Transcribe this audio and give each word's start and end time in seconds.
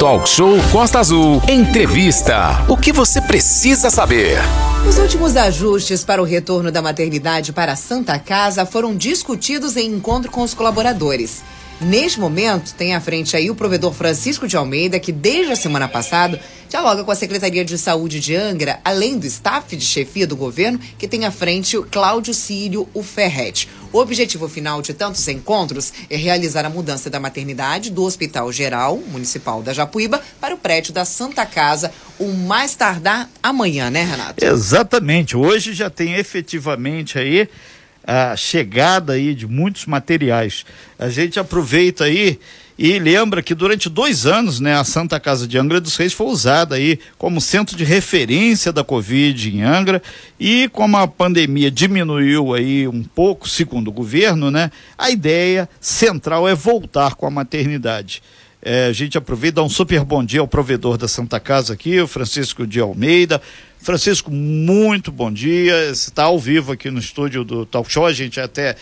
Talk 0.00 0.26
Show 0.26 0.56
Costa 0.72 0.98
Azul. 0.98 1.42
Entrevista. 1.46 2.64
O 2.70 2.74
que 2.74 2.90
você 2.90 3.20
precisa 3.20 3.90
saber? 3.90 4.38
Os 4.88 4.96
últimos 4.96 5.36
ajustes 5.36 6.02
para 6.02 6.22
o 6.22 6.24
retorno 6.24 6.72
da 6.72 6.80
maternidade 6.80 7.52
para 7.52 7.72
a 7.72 7.76
Santa 7.76 8.18
Casa 8.18 8.64
foram 8.64 8.96
discutidos 8.96 9.76
em 9.76 9.92
encontro 9.92 10.30
com 10.30 10.40
os 10.40 10.54
colaboradores. 10.54 11.42
Neste 11.80 12.20
momento, 12.20 12.74
tem 12.74 12.94
à 12.94 13.00
frente 13.00 13.34
aí 13.34 13.50
o 13.50 13.54
provedor 13.54 13.94
Francisco 13.94 14.46
de 14.46 14.54
Almeida, 14.54 15.00
que 15.00 15.10
desde 15.10 15.52
a 15.52 15.56
semana 15.56 15.88
passada 15.88 16.38
dialoga 16.68 17.02
com 17.02 17.10
a 17.10 17.16
Secretaria 17.16 17.64
de 17.64 17.78
Saúde 17.78 18.20
de 18.20 18.36
Angra, 18.36 18.78
além 18.84 19.18
do 19.18 19.26
staff 19.26 19.74
de 19.74 19.84
chefia 19.84 20.26
do 20.26 20.36
governo, 20.36 20.78
que 20.98 21.08
tem 21.08 21.24
à 21.24 21.30
frente 21.30 21.78
o 21.78 21.82
Cláudio 21.82 22.34
Círio, 22.34 22.86
o 22.92 23.02
Ferret. 23.02 23.66
O 23.94 23.98
objetivo 23.98 24.46
final 24.46 24.82
de 24.82 24.92
tantos 24.92 25.26
encontros 25.26 25.90
é 26.10 26.16
realizar 26.16 26.66
a 26.66 26.70
mudança 26.70 27.08
da 27.08 27.18
maternidade 27.18 27.90
do 27.90 28.04
Hospital 28.04 28.52
Geral 28.52 28.98
Municipal 28.98 29.62
da 29.62 29.72
Japuíba 29.72 30.20
para 30.38 30.54
o 30.54 30.58
prédio 30.58 30.92
da 30.92 31.06
Santa 31.06 31.46
Casa, 31.46 31.90
o 32.18 32.28
mais 32.28 32.74
tardar 32.74 33.28
amanhã, 33.42 33.88
né, 33.88 34.04
Renato? 34.04 34.44
Exatamente. 34.44 35.34
Hoje 35.34 35.72
já 35.72 35.88
tem 35.88 36.14
efetivamente 36.14 37.18
aí 37.18 37.48
a 38.10 38.36
chegada 38.36 39.12
aí 39.12 39.36
de 39.36 39.46
muitos 39.46 39.86
materiais. 39.86 40.64
A 40.98 41.08
gente 41.08 41.38
aproveita 41.38 42.04
aí 42.04 42.40
e 42.76 42.98
lembra 42.98 43.40
que 43.40 43.54
durante 43.54 43.88
dois 43.88 44.26
anos, 44.26 44.58
né, 44.58 44.74
a 44.74 44.82
Santa 44.82 45.20
Casa 45.20 45.46
de 45.46 45.56
Angra 45.56 45.80
dos 45.80 45.94
Reis 45.94 46.12
foi 46.12 46.26
usada 46.26 46.74
aí 46.74 46.98
como 47.16 47.40
centro 47.40 47.76
de 47.76 47.84
referência 47.84 48.72
da 48.72 48.82
Covid 48.82 49.56
em 49.56 49.62
Angra 49.62 50.02
e 50.40 50.68
como 50.72 50.96
a 50.96 51.06
pandemia 51.06 51.70
diminuiu 51.70 52.52
aí 52.52 52.88
um 52.88 53.04
pouco, 53.04 53.48
segundo 53.48 53.88
o 53.88 53.92
governo, 53.92 54.50
né, 54.50 54.72
a 54.98 55.08
ideia 55.08 55.68
central 55.80 56.48
é 56.48 56.54
voltar 56.54 57.14
com 57.14 57.26
a 57.26 57.30
maternidade. 57.30 58.24
É, 58.60 58.86
a 58.86 58.92
gente 58.92 59.16
aproveita, 59.16 59.56
dá 59.56 59.62
um 59.62 59.70
super 59.70 60.04
bom 60.04 60.24
dia 60.24 60.40
ao 60.40 60.48
provedor 60.48 60.98
da 60.98 61.06
Santa 61.06 61.38
Casa 61.38 61.74
aqui, 61.74 62.00
o 62.00 62.08
Francisco 62.08 62.66
de 62.66 62.80
Almeida. 62.80 63.40
Francisco, 63.82 64.30
muito 64.30 65.10
bom 65.10 65.32
dia. 65.32 65.94
Você 65.94 66.10
está 66.10 66.24
ao 66.24 66.38
vivo 66.38 66.72
aqui 66.72 66.90
no 66.90 66.98
estúdio 66.98 67.44
do 67.44 67.64
Talk 67.64 67.90
Show. 67.90 68.04
A 68.04 68.12
gente 68.12 68.38
até 68.38 68.76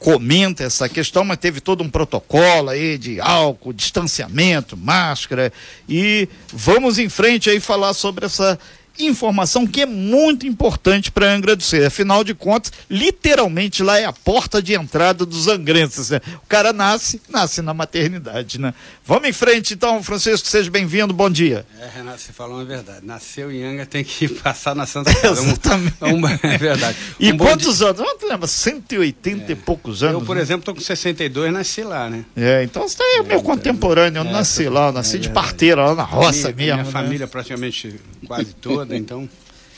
comenta 0.00 0.64
essa 0.64 0.88
questão, 0.88 1.24
mas 1.24 1.38
teve 1.38 1.60
todo 1.60 1.84
um 1.84 1.88
protocolo 1.88 2.70
aí 2.70 2.98
de 2.98 3.20
álcool, 3.20 3.72
distanciamento, 3.72 4.76
máscara. 4.76 5.52
E 5.88 6.28
vamos 6.52 6.98
em 6.98 7.08
frente 7.08 7.48
aí 7.48 7.60
falar 7.60 7.94
sobre 7.94 8.26
essa 8.26 8.58
informação 8.98 9.66
que 9.66 9.82
é 9.82 9.86
muito 9.86 10.46
importante 10.46 11.10
para 11.10 11.32
Angra 11.32 11.56
do 11.56 11.62
Reis. 11.62 11.84
Afinal 11.84 12.22
de 12.22 12.34
contas, 12.34 12.72
literalmente 12.88 13.82
lá 13.82 13.98
é 13.98 14.04
a 14.04 14.12
porta 14.12 14.62
de 14.62 14.74
entrada 14.74 15.24
dos 15.24 15.48
angrenses. 15.48 16.10
Né? 16.10 16.20
O 16.42 16.46
cara 16.46 16.72
nasce, 16.72 17.20
nasce 17.28 17.62
na 17.62 17.74
maternidade, 17.74 18.60
né? 18.60 18.74
Vamos 19.04 19.28
em 19.28 19.32
frente 19.32 19.74
então, 19.74 20.02
Francisco, 20.02 20.46
seja 20.46 20.70
bem-vindo, 20.70 21.12
bom 21.12 21.30
dia. 21.30 21.66
É, 21.80 21.88
Renato, 21.98 22.20
você 22.20 22.32
falou 22.32 22.56
uma 22.56 22.64
verdade. 22.64 23.04
Nasceu 23.04 23.50
em 23.50 23.64
Angra, 23.64 23.86
tem 23.86 24.04
que 24.04 24.28
passar 24.42 24.74
na 24.74 24.86
Santa 24.86 25.14
Casa. 25.14 25.42
Exatamente. 25.42 25.96
Um, 26.02 26.24
um, 26.24 26.28
é 26.28 26.58
verdade. 26.58 26.96
E 27.18 27.32
um 27.32 27.36
quantos 27.36 27.78
dia... 27.78 27.88
anos? 27.88 28.00
Não 28.00 28.28
lembra? 28.28 28.46
180 28.46 29.44
é. 29.44 29.52
e 29.52 29.56
poucos 29.56 30.02
anos. 30.02 30.20
Eu, 30.20 30.26
por 30.26 30.36
né? 30.36 30.42
exemplo, 30.42 30.60
estou 30.60 30.74
com 30.74 30.80
62 30.80 31.52
nasci 31.52 31.82
lá, 31.82 32.08
né? 32.08 32.24
É, 32.36 32.62
então 32.62 32.86
você 32.88 33.02
é 33.02 33.22
meu 33.22 33.38
é, 33.38 33.42
contemporâneo. 33.42 34.22
Eu 34.22 34.26
é, 34.26 34.32
nasci 34.32 34.68
lá, 34.68 34.88
eu 34.88 34.92
nasci 34.92 35.18
de 35.18 35.30
parteira 35.30 35.84
lá 35.84 35.94
na 35.94 36.04
roça 36.04 36.52
minha, 36.52 36.54
mesmo. 36.54 36.62
Minha 36.62 36.76
né? 36.76 36.84
família 36.84 37.26
praticamente 37.26 38.00
quase 38.26 38.54
toda, 38.54 38.81
então. 38.90 39.28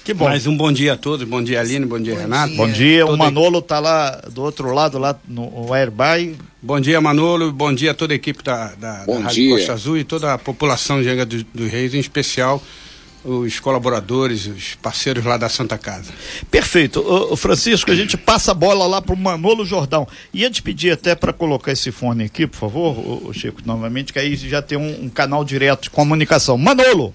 Que 0.05 0.13
bom. 0.13 0.27
Mais 0.27 0.47
um 0.47 0.55
bom 0.55 0.71
dia 0.71 0.93
a 0.93 0.97
todos, 0.99 1.27
bom 1.27 1.43
dia 1.43 1.61
Aline, 1.61 1.87
bom 1.87 1.99
dia 1.99 2.15
bom 2.15 2.21
Renato. 2.21 2.49
Dia. 2.49 2.57
Bom 2.59 2.71
dia, 2.71 3.07
o 3.07 3.17
Manolo 3.17 3.61
está 3.61 3.79
lá 3.79 4.11
do 4.31 4.43
outro 4.43 4.71
lado, 4.73 4.99
lá 4.99 5.19
no 5.27 5.73
Airby. 5.73 6.37
Bom 6.61 6.79
dia 6.79 7.01
Manolo, 7.01 7.51
bom 7.51 7.73
dia 7.73 7.93
a 7.93 7.95
toda 7.95 8.13
a 8.13 8.17
equipe 8.17 8.43
da, 8.45 8.75
da, 8.75 9.07
da 9.07 9.19
Rádio 9.21 9.57
Costa 9.57 9.73
Azul 9.73 9.97
e 9.97 10.05
toda 10.05 10.35
a 10.35 10.39
população 10.39 11.01
de 11.01 11.09
Angra 11.09 11.25
dos 11.25 11.43
do 11.55 11.67
Reis, 11.67 11.95
em 11.95 11.99
especial 11.99 12.63
os 13.25 13.59
colaboradores, 13.59 14.47
os 14.47 14.75
parceiros 14.75 15.25
lá 15.25 15.39
da 15.39 15.49
Santa 15.49 15.79
Casa. 15.79 16.13
Perfeito. 16.51 17.01
O 17.01 17.35
Francisco, 17.37 17.91
a 17.91 17.95
gente 17.95 18.19
passa 18.19 18.51
a 18.51 18.55
bola 18.55 18.87
lá 18.87 19.01
para 19.01 19.15
o 19.15 19.17
Manolo 19.17 19.65
Jordão. 19.65 20.07
Ia 20.33 20.51
te 20.51 20.63
pedir 20.63 20.91
até 20.91 21.15
para 21.15 21.33
colocar 21.33 21.73
esse 21.73 21.91
fone 21.91 22.25
aqui, 22.25 22.47
por 22.47 22.59
favor, 22.59 23.27
o 23.27 23.33
Chico, 23.33 23.63
novamente, 23.65 24.13
que 24.13 24.19
aí 24.19 24.37
já 24.37 24.61
tem 24.61 24.77
um, 24.77 25.05
um 25.05 25.09
canal 25.09 25.43
direto 25.43 25.85
de 25.85 25.91
comunicação. 25.91 26.59
Manolo! 26.59 27.15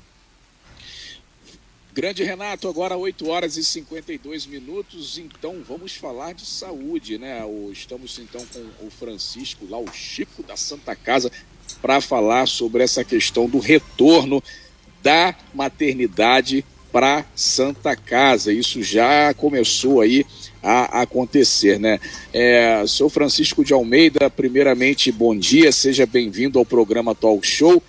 Grande 1.92 2.24
Renato, 2.24 2.68
agora 2.68 2.96
8 2.96 3.28
horas 3.28 3.58
e 3.58 3.64
52 3.64 4.46
minutos, 4.46 5.18
então 5.18 5.64
vamos 5.68 5.96
falar 5.96 6.34
de 6.34 6.46
saúde, 6.46 7.18
né? 7.18 7.42
Estamos 7.72 8.20
então 8.20 8.46
com 8.78 8.86
o 8.86 8.92
Francisco, 8.92 9.66
lá 9.68 9.80
o 9.80 9.92
Chico 9.92 10.44
da 10.44 10.56
Santa 10.56 10.96
Casa, 10.96 11.32
para 11.82 12.00
falar 12.00 12.48
sobre 12.48 12.84
essa 12.84 13.04
questão 13.04 13.50
do 13.50 13.58
retorno 13.58 14.42
da 15.02 15.34
maternidade 15.52 16.64
para 16.92 17.26
Santa 17.36 17.96
Casa. 17.96 18.54
Isso 18.54 18.84
já 18.84 19.34
começou 19.34 20.02
aí 20.02 20.24
a 20.62 21.02
acontecer, 21.02 21.80
né? 21.80 22.00
É, 22.32 22.84
sou 22.86 23.10
Francisco 23.10 23.66
de 23.66 23.74
Almeida, 23.74 24.30
primeiramente, 24.30 25.12
bom 25.12 25.36
dia, 25.36 25.72
seja 25.72 26.06
bem-vindo 26.06 26.60
ao 26.60 26.66
programa 26.66 27.16
Talk 27.16 27.46
Show. 27.46 27.82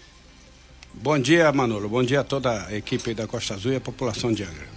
Bom 1.03 1.19
dia, 1.19 1.51
Manolo. 1.51 1.89
Bom 1.89 2.03
dia 2.03 2.21
a 2.21 2.25
toda 2.25 2.67
a 2.67 2.77
equipe 2.77 3.15
da 3.15 3.27
Costa 3.27 3.55
Azul 3.55 3.73
e 3.73 3.77
a 3.77 3.81
população 3.81 4.31
de 4.31 4.43
Angra. 4.43 4.69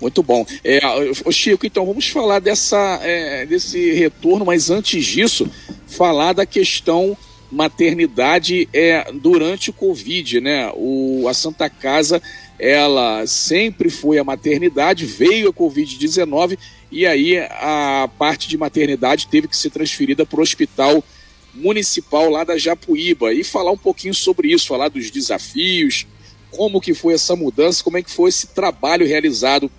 Muito 0.00 0.20
bom. 0.20 0.44
É, 0.64 0.80
o 1.24 1.30
Chico, 1.30 1.64
então 1.64 1.86
vamos 1.86 2.08
falar 2.08 2.40
dessa, 2.40 2.98
é, 3.04 3.46
desse 3.46 3.92
retorno, 3.92 4.44
mas 4.44 4.70
antes 4.70 5.06
disso, 5.06 5.48
falar 5.86 6.32
da 6.32 6.44
questão 6.44 7.16
maternidade 7.52 8.68
é, 8.72 9.12
durante 9.12 9.70
o 9.70 9.72
Covid, 9.72 10.40
né? 10.40 10.72
O, 10.74 11.28
a 11.28 11.34
Santa 11.34 11.70
Casa, 11.70 12.20
ela 12.58 13.24
sempre 13.28 13.88
foi 13.88 14.18
a 14.18 14.24
maternidade, 14.24 15.06
veio 15.06 15.50
a 15.50 15.52
Covid-19 15.52 16.58
e 16.90 17.06
aí 17.06 17.38
a 17.38 18.10
parte 18.18 18.48
de 18.48 18.58
maternidade 18.58 19.28
teve 19.28 19.46
que 19.46 19.56
ser 19.56 19.70
transferida 19.70 20.26
para 20.26 20.40
o 20.40 20.42
hospital 20.42 21.04
municipal 21.54 22.28
lá 22.28 22.44
da 22.44 22.58
Japuíba 22.58 23.32
e 23.32 23.44
falar 23.44 23.70
um 23.70 23.78
pouquinho 23.78 24.14
sobre 24.14 24.52
isso, 24.52 24.66
falar 24.66 24.88
dos 24.88 25.10
desafios, 25.10 26.06
como 26.50 26.80
que 26.80 26.94
foi 26.94 27.14
essa 27.14 27.34
mudança, 27.36 27.82
como 27.82 27.98
é 27.98 28.02
que 28.02 28.10
foi 28.10 28.28
esse 28.28 28.48
trabalho 28.48 29.06
realizado 29.06 29.70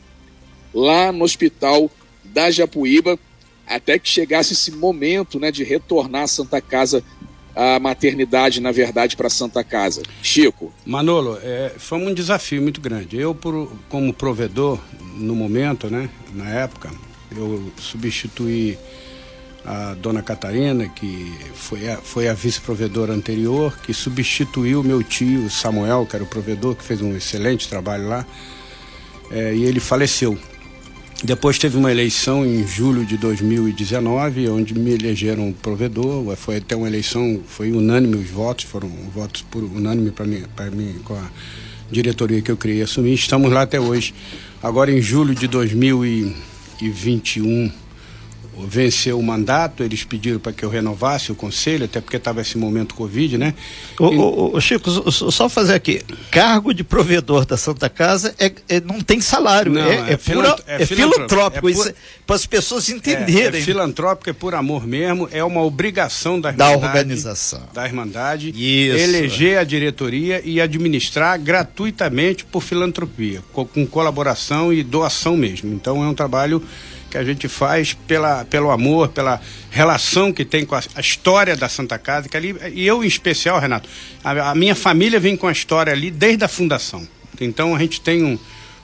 lá 0.74 1.12
no 1.12 1.24
hospital 1.24 1.90
da 2.24 2.52
Japuíba, 2.52 3.18
até 3.66 3.98
que 3.98 4.10
chegasse 4.10 4.54
esse 4.54 4.72
momento 4.72 5.40
né, 5.40 5.52
de 5.52 5.64
retornar 5.64 6.24
a 6.24 6.28
Santa 6.28 6.62
Casa, 6.62 7.04
a 7.56 7.80
maternidade, 7.80 8.60
na 8.60 8.72
verdade, 8.72 9.16
para 9.16 9.30
Santa 9.30 9.64
Casa. 9.64 10.04
Chico. 10.22 10.74
Manolo, 10.86 11.40
é, 11.42 11.74
foi 11.78 11.98
um 11.98 12.14
desafio 12.14 12.62
muito 12.62 12.82
grande. 12.82 13.18
Eu, 13.18 13.34
por, 13.34 13.72
como 13.88 14.14
provedor, 14.14 14.80
no 15.16 15.34
momento, 15.34 15.90
né, 15.90 16.10
na 16.34 16.50
época, 16.50 16.92
eu 17.36 17.72
substituí 17.78 18.78
a 19.66 19.96
dona 19.96 20.22
Catarina, 20.22 20.88
que 20.88 21.34
foi 21.54 21.90
a, 21.90 21.98
foi 21.98 22.28
a 22.28 22.34
vice-provedora 22.34 23.14
anterior, 23.14 23.76
que 23.80 23.94
substituiu 23.94 24.84
meu 24.84 25.02
tio 25.02 25.50
Samuel, 25.50 26.06
que 26.06 26.16
era 26.16 26.24
o 26.24 26.28
provedor, 26.28 26.76
que 26.76 26.84
fez 26.84 27.02
um 27.02 27.16
excelente 27.16 27.68
trabalho 27.68 28.08
lá, 28.08 28.26
é, 29.32 29.56
e 29.56 29.64
ele 29.64 29.80
faleceu. 29.80 30.38
Depois 31.24 31.58
teve 31.58 31.78
uma 31.78 31.90
eleição 31.92 32.46
em 32.46 32.68
julho 32.68 33.06
de 33.06 33.18
2019, 33.18 34.50
onde 34.50 34.78
me 34.78 34.92
elegeram 34.92 35.54
provedor. 35.54 36.36
Foi 36.36 36.58
até 36.58 36.76
uma 36.76 36.88
eleição, 36.88 37.40
foi 37.48 37.72
unânime 37.72 38.18
os 38.18 38.30
votos, 38.30 38.66
foram 38.66 38.90
votos 39.14 39.42
por 39.42 39.64
unânime 39.64 40.12
para 40.12 40.26
mim, 40.26 40.44
mim 40.74 41.00
com 41.04 41.16
a 41.16 41.32
diretoria 41.90 42.42
que 42.42 42.52
eu 42.52 42.58
queria 42.58 42.84
assumir. 42.84 43.14
Estamos 43.14 43.50
lá 43.52 43.62
até 43.64 43.80
hoje. 43.80 44.14
Agora 44.62 44.92
em 44.92 45.02
julho 45.02 45.34
de 45.34 45.48
2021 45.48 47.72
venceu 48.64 49.20
o 49.20 49.24
mandato, 49.24 49.84
eles 49.84 50.04
pediram 50.04 50.40
para 50.40 50.54
que 50.54 50.64
eu 50.64 50.70
renovasse 50.70 51.32
o 51.32 51.36
conselho, 51.36 51.86
até 51.86 52.00
porque 52.00 52.18
estava 52.18 52.42
esse 52.42 52.58
momento 52.58 52.96
Covid, 52.96 53.38
né? 53.38 53.54
Ô, 54.00 54.12
e... 54.12 54.18
ô, 54.18 54.56
ô, 54.56 54.62
Chico, 54.62 54.90
só 55.12 55.50
fazer 55.50 55.74
aqui, 55.74 56.02
cargo 56.32 56.74
de 56.74 56.84
provedor 56.84 57.46
da 57.46 57.58
Santa 57.58 57.90
Casa 57.90 58.34
é, 58.40 58.52
é 58.70 58.80
não 58.80 59.02
tem 59.02 59.20
salário, 59.20 59.72
não, 59.72 59.82
é, 59.82 60.12
é, 60.12 60.14
é, 60.14 60.18
pura, 60.18 60.56
é, 60.68 60.84
é 60.84 60.86
filantrópico, 60.86 61.70
é 61.70 61.94
para 62.26 62.36
as 62.36 62.46
pessoas 62.46 62.90
entenderem. 62.90 63.62
É, 63.62 63.64
filantrópico, 63.64 64.30
é 64.30 64.34
por 64.34 64.56
amor 64.56 64.88
mesmo, 64.88 65.28
é 65.32 65.44
uma 65.44 65.62
obrigação 65.62 66.40
da, 66.40 66.52
da 66.52 66.72
organização. 66.72 67.62
Da 67.74 67.86
Irmandade, 67.86 68.50
Isso. 68.50 68.98
eleger 68.98 69.60
a 69.60 69.64
diretoria 69.64 70.42
e 70.44 70.62
administrar 70.62 71.40
gratuitamente 71.40 72.46
por 72.46 72.62
filantropia, 72.62 73.42
com, 73.52 73.66
com 73.66 73.86
colaboração 73.86 74.72
e 74.72 74.84
doação 74.84 75.36
mesmo. 75.36 75.74
Então 75.74 76.04
é 76.04 76.08
um 76.08 76.14
trabalho 76.14 76.62
que 77.16 77.20
a 77.20 77.24
gente 77.24 77.48
faz 77.48 77.94
pela, 77.94 78.44
pelo 78.44 78.70
amor, 78.70 79.08
pela 79.08 79.40
relação 79.72 80.34
que 80.34 80.44
tem 80.44 80.66
com 80.66 80.76
a, 80.76 80.84
a 80.96 81.00
história 81.00 81.56
da 81.56 81.70
Santa 81.70 81.98
Casa, 81.98 82.28
que 82.28 82.36
ali, 82.36 82.54
e 82.74 82.86
eu 82.86 83.04
em 83.04 83.08
especial, 83.08 83.58
Renato, 83.58 83.88
a, 84.22 84.52
a, 84.52 84.56
minha 84.56 84.76
família 84.76 85.18
vem 85.18 85.38
com 85.38 85.48
a 85.48 85.52
história 85.52 85.94
ali 85.94 86.12
desde 86.12 86.44
a 86.44 86.48
fundação. 86.50 87.08
Então 87.40 87.74
a 87.74 87.80
gente 87.80 88.02
tem 88.02 88.22
um, 88.22 88.38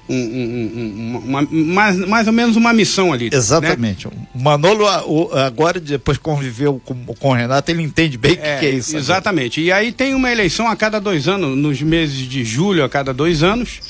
um, 0.08 0.16
um, 0.16 1.22
uma, 1.26 1.42
mais, 1.42 1.98
mais 1.98 2.28
ou 2.28 2.34
menos 2.34 2.56
uma 2.56 2.72
missão 2.72 3.12
ali. 3.12 3.30
Né? 3.30 3.36
Exatamente. 3.36 4.08
Né? 4.08 4.14
O 4.34 4.40
Manolo, 4.40 4.88
agora, 5.34 5.78
depois 5.78 6.18
conviveu 6.18 6.82
com, 6.86 6.96
com 7.06 7.30
o 7.30 7.34
Renato, 7.34 7.70
ele 7.70 7.84
entende 7.84 8.18
bem 8.18 8.32
o 8.32 8.36
é, 8.36 8.38
que, 8.38 8.60
que, 8.62 8.66
é 8.66 8.70
isso. 8.70 8.96
Exatamente. 8.96 9.60
Agora. 9.60 9.84
E 9.84 9.88
aí 9.88 9.92
tem 9.92 10.14
uma 10.14 10.32
eleição 10.32 10.70
a 10.70 10.76
cada 10.78 11.00
dois 11.00 11.28
anos, 11.28 11.58
nos 11.58 11.82
meses 11.82 12.18
de 12.18 12.46
julho, 12.46 12.84
a 12.84 12.90
cada 12.90 13.14
dois 13.14 13.44
anos, 13.44 13.82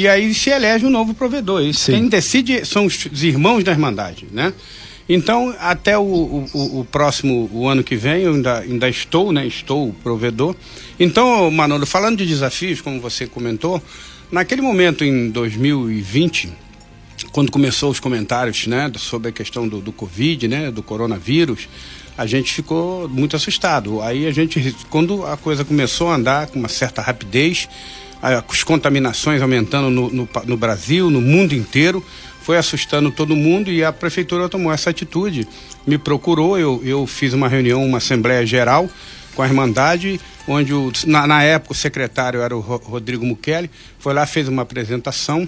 e 0.00 0.08
aí 0.08 0.32
se 0.34 0.50
elege 0.50 0.84
um 0.86 0.90
novo 0.90 1.14
provedor. 1.14 1.62
Isso 1.62 1.90
quem 1.90 2.08
decide 2.08 2.64
são 2.64 2.86
os, 2.86 3.06
os 3.06 3.22
irmãos 3.22 3.64
da 3.64 3.72
Irmandade, 3.72 4.26
né? 4.30 4.52
Então, 5.08 5.54
até 5.60 5.96
o, 5.96 6.02
o, 6.02 6.80
o, 6.80 6.84
próximo, 6.84 7.48
o 7.52 7.68
ano 7.68 7.84
que 7.84 7.94
vem, 7.94 8.22
eu 8.22 8.34
ainda, 8.34 8.58
ainda 8.58 8.88
estou, 8.88 9.32
né? 9.32 9.46
Estou 9.46 9.94
provedor. 10.02 10.56
Então, 10.98 11.48
Manolo, 11.50 11.86
falando 11.86 12.16
de 12.18 12.26
desafios, 12.26 12.80
como 12.80 13.00
você 13.00 13.24
comentou, 13.24 13.80
Naquele 14.30 14.60
momento, 14.60 15.04
em 15.04 15.30
2020, 15.30 16.52
quando 17.30 17.52
começou 17.52 17.90
os 17.90 18.00
comentários 18.00 18.66
né, 18.66 18.90
sobre 18.96 19.28
a 19.28 19.32
questão 19.32 19.68
do, 19.68 19.80
do 19.80 19.92
Covid, 19.92 20.48
né, 20.48 20.70
do 20.70 20.82
coronavírus, 20.82 21.68
a 22.18 22.26
gente 22.26 22.52
ficou 22.52 23.08
muito 23.08 23.36
assustado. 23.36 24.02
Aí 24.02 24.26
a 24.26 24.32
gente, 24.32 24.74
quando 24.90 25.24
a 25.24 25.36
coisa 25.36 25.64
começou 25.64 26.10
a 26.10 26.16
andar 26.16 26.48
com 26.48 26.58
uma 26.58 26.68
certa 26.68 27.00
rapidez, 27.00 27.68
as 28.34 28.64
contaminações 28.64 29.40
aumentando 29.40 29.90
no, 29.90 30.10
no, 30.10 30.28
no, 30.44 30.56
Brasil, 30.56 31.10
no 31.10 31.20
mundo 31.20 31.54
inteiro, 31.54 32.04
foi 32.42 32.56
assustando 32.56 33.10
todo 33.10 33.36
mundo 33.36 33.70
e 33.70 33.84
a 33.84 33.92
prefeitura 33.92 34.48
tomou 34.48 34.72
essa 34.72 34.90
atitude. 34.90 35.46
Me 35.86 35.98
procurou, 35.98 36.58
eu, 36.58 36.80
eu 36.84 37.06
fiz 37.06 37.32
uma 37.32 37.48
reunião, 37.48 37.84
uma 37.84 37.98
assembleia 37.98 38.44
geral 38.46 38.88
com 39.34 39.42
a 39.42 39.46
Irmandade, 39.46 40.20
onde 40.48 40.72
o, 40.72 40.90
na, 41.06 41.26
na, 41.26 41.42
época 41.42 41.72
o 41.72 41.76
secretário 41.76 42.40
era 42.40 42.56
o 42.56 42.60
Rodrigo 42.60 43.24
Mukeli, 43.24 43.70
foi 43.98 44.14
lá, 44.14 44.24
fez 44.24 44.48
uma 44.48 44.62
apresentação 44.62 45.46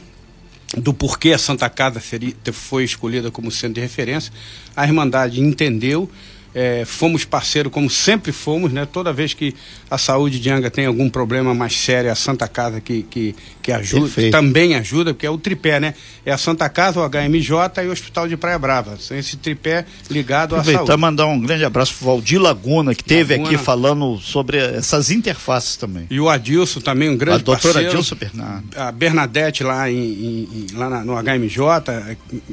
do 0.76 0.92
porquê 0.92 1.32
a 1.32 1.38
Santa 1.38 1.70
Casa 1.70 1.98
seria, 1.98 2.34
foi 2.52 2.84
escolhida 2.84 3.30
como 3.30 3.50
centro 3.50 3.74
de 3.74 3.80
referência. 3.80 4.32
A 4.76 4.84
Irmandade 4.84 5.40
entendeu 5.40 6.10
é, 6.58 6.84
fomos 6.84 7.24
parceiro 7.24 7.70
como 7.70 7.88
sempre 7.88 8.32
fomos, 8.32 8.72
né? 8.72 8.84
Toda 8.84 9.12
vez 9.12 9.32
que 9.32 9.54
a 9.88 9.96
saúde 9.96 10.40
de 10.40 10.50
Anga 10.50 10.68
tem 10.68 10.86
algum 10.86 11.08
problema 11.08 11.54
mais 11.54 11.76
sério, 11.76 12.08
é 12.08 12.10
a 12.10 12.16
Santa 12.16 12.48
Casa 12.48 12.80
que, 12.80 13.04
que, 13.04 13.36
que 13.62 13.70
ajuda, 13.70 14.28
também 14.32 14.74
ajuda, 14.74 15.14
porque 15.14 15.24
é 15.24 15.30
o 15.30 15.38
tripé, 15.38 15.78
né? 15.78 15.94
É 16.26 16.32
a 16.32 16.36
Santa 16.38 16.68
Casa, 16.68 16.98
o 16.98 17.08
HMJ 17.08 17.84
e 17.84 17.86
o 17.86 17.92
Hospital 17.92 18.26
de 18.26 18.36
Praia 18.36 18.58
Brava. 18.58 18.98
Esse 19.12 19.36
tripé 19.36 19.86
ligado 20.10 20.56
à 20.56 20.64
saúde. 20.64 20.96
mandar 20.96 21.26
um 21.26 21.38
grande 21.40 21.64
abraço 21.64 21.94
pro 21.94 22.06
Valdir 22.06 22.40
Laguna, 22.40 22.92
que 22.92 23.04
teve 23.04 23.34
Laguna. 23.34 23.54
aqui 23.54 23.64
falando 23.64 24.18
sobre 24.18 24.58
essas 24.58 25.12
interfaces 25.12 25.76
também. 25.76 26.08
E 26.10 26.18
o 26.18 26.28
Adilson 26.28 26.80
também, 26.80 27.08
um 27.08 27.16
grande 27.16 27.42
a 27.42 27.44
parceiro. 27.44 27.78
A 27.78 27.82
doutora 27.82 27.98
Adilson 27.98 28.16
Bernardo. 28.16 28.66
A 28.76 28.90
Bernadette 28.90 29.62
lá, 29.62 29.88
em, 29.88 29.96
em, 29.96 30.66
lá 30.74 30.90
na, 30.90 31.04
no 31.04 31.14
HMJ, 31.14 31.62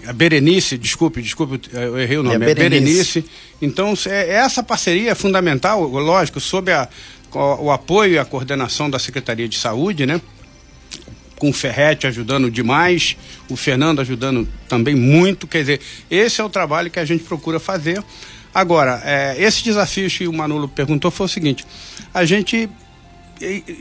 a 0.05 0.13
Berenice, 0.13 0.77
desculpe, 0.77 1.23
desculpe, 1.23 1.59
eu 1.73 1.97
errei 1.97 2.17
o 2.19 2.23
nome, 2.23 2.45
é, 2.45 2.51
é 2.51 2.53
Berenice. 2.53 3.21
Berenice. 3.21 3.25
Então, 3.61 3.94
é, 4.07 4.29
essa 4.29 4.63
parceria 4.63 5.11
é 5.11 5.15
fundamental, 5.15 5.81
lógico, 5.83 6.39
sob 6.39 6.71
a, 6.71 6.87
o, 7.33 7.65
o 7.65 7.71
apoio 7.71 8.13
e 8.13 8.19
a 8.19 8.25
coordenação 8.25 8.89
da 8.89 8.99
Secretaria 8.99 9.47
de 9.47 9.57
Saúde, 9.57 10.05
né? 10.05 10.21
com 11.37 11.49
o 11.49 11.53
Ferrete 11.53 12.07
ajudando 12.07 12.49
demais, 12.49 13.17
o 13.49 13.55
Fernando 13.55 13.99
ajudando 13.99 14.47
também 14.67 14.95
muito. 14.95 15.47
Quer 15.47 15.59
dizer, 15.59 15.81
esse 16.09 16.39
é 16.39 16.43
o 16.43 16.49
trabalho 16.49 16.89
que 16.89 16.99
a 16.99 17.05
gente 17.05 17.23
procura 17.23 17.59
fazer. 17.59 18.01
Agora, 18.53 19.01
é, 19.03 19.35
esse 19.37 19.63
desafio 19.63 20.09
que 20.09 20.27
o 20.27 20.33
Manolo 20.33 20.67
perguntou 20.67 21.11
foi 21.11 21.25
o 21.25 21.29
seguinte: 21.29 21.65
a 22.13 22.23
gente 22.23 22.69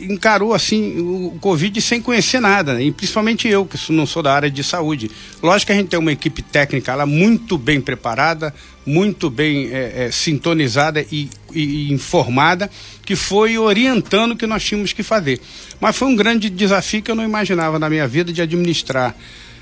encarou 0.01 0.53
assim 0.53 0.99
o 0.99 1.39
Covid 1.41 1.81
sem 1.81 2.01
conhecer 2.01 2.41
nada, 2.41 2.83
e 2.83 2.91
principalmente 2.91 3.47
eu, 3.47 3.65
que 3.65 3.79
não 3.93 4.07
sou 4.07 4.23
da 4.23 4.35
área 4.35 4.51
de 4.51 4.65
saúde. 4.65 5.11
Lógico 5.43 5.67
que 5.67 5.73
a 5.73 5.77
gente 5.77 5.89
tem 5.89 5.99
uma 5.99 6.13
equipe 6.13 6.43
técnica 6.43 6.95
lá 6.95 7.07
muito 7.07 7.57
bem 7.57 7.81
preparada, 7.81 8.55
muito 8.85 9.31
bem 9.31 9.71
é, 9.73 10.07
é, 10.07 10.11
sintonizada 10.11 11.05
e, 11.11 11.31
e, 11.53 11.93
informada, 11.93 12.71
que 13.05 13.15
foi 13.15 13.57
orientando 13.57 14.33
o 14.33 14.37
que 14.37 14.47
nós 14.47 14.65
tínhamos 14.65 14.93
que 14.93 15.03
fazer. 15.03 15.41
Mas 15.81 15.97
foi 15.97 16.09
um 16.09 16.17
grande 16.17 16.51
desafio 16.51 17.03
que 17.03 17.11
eu 17.11 17.15
não 17.15 17.25
imaginava 17.25 17.79
na 17.79 17.89
minha 17.89 18.07
vida 18.09 18.33
de 18.33 18.43
administrar, 18.43 19.15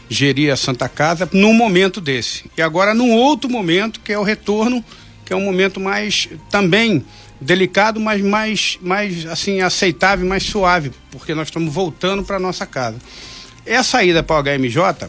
gerir 0.08 0.52
a 0.52 0.56
Santa 0.56 0.88
Casa 0.88 1.28
num 1.32 1.54
momento 1.54 2.00
desse. 2.00 2.44
E 2.56 2.62
agora 2.62 2.94
num 2.94 3.12
outro 3.12 3.48
momento, 3.48 4.00
que 4.00 4.12
é 4.12 4.18
o 4.18 4.22
retorno, 4.22 4.84
que 5.24 5.32
é 5.32 5.36
um 5.36 5.44
momento 5.44 5.78
mais 5.78 6.28
também 6.50 7.04
delicado, 7.42 8.00
mas 8.00 8.20
mais, 8.20 8.78
mais 8.80 9.26
assim, 9.26 9.60
aceitável, 9.60 10.26
mais 10.26 10.42
suave, 10.42 10.92
porque 11.10 11.34
nós 11.34 11.48
estamos 11.48 11.72
voltando 11.72 12.22
para 12.22 12.38
nossa 12.38 12.66
casa. 12.66 12.96
Essa 13.64 14.02
ida 14.02 14.22
para 14.22 14.40
o 14.40 14.42
HMJ, 14.42 15.08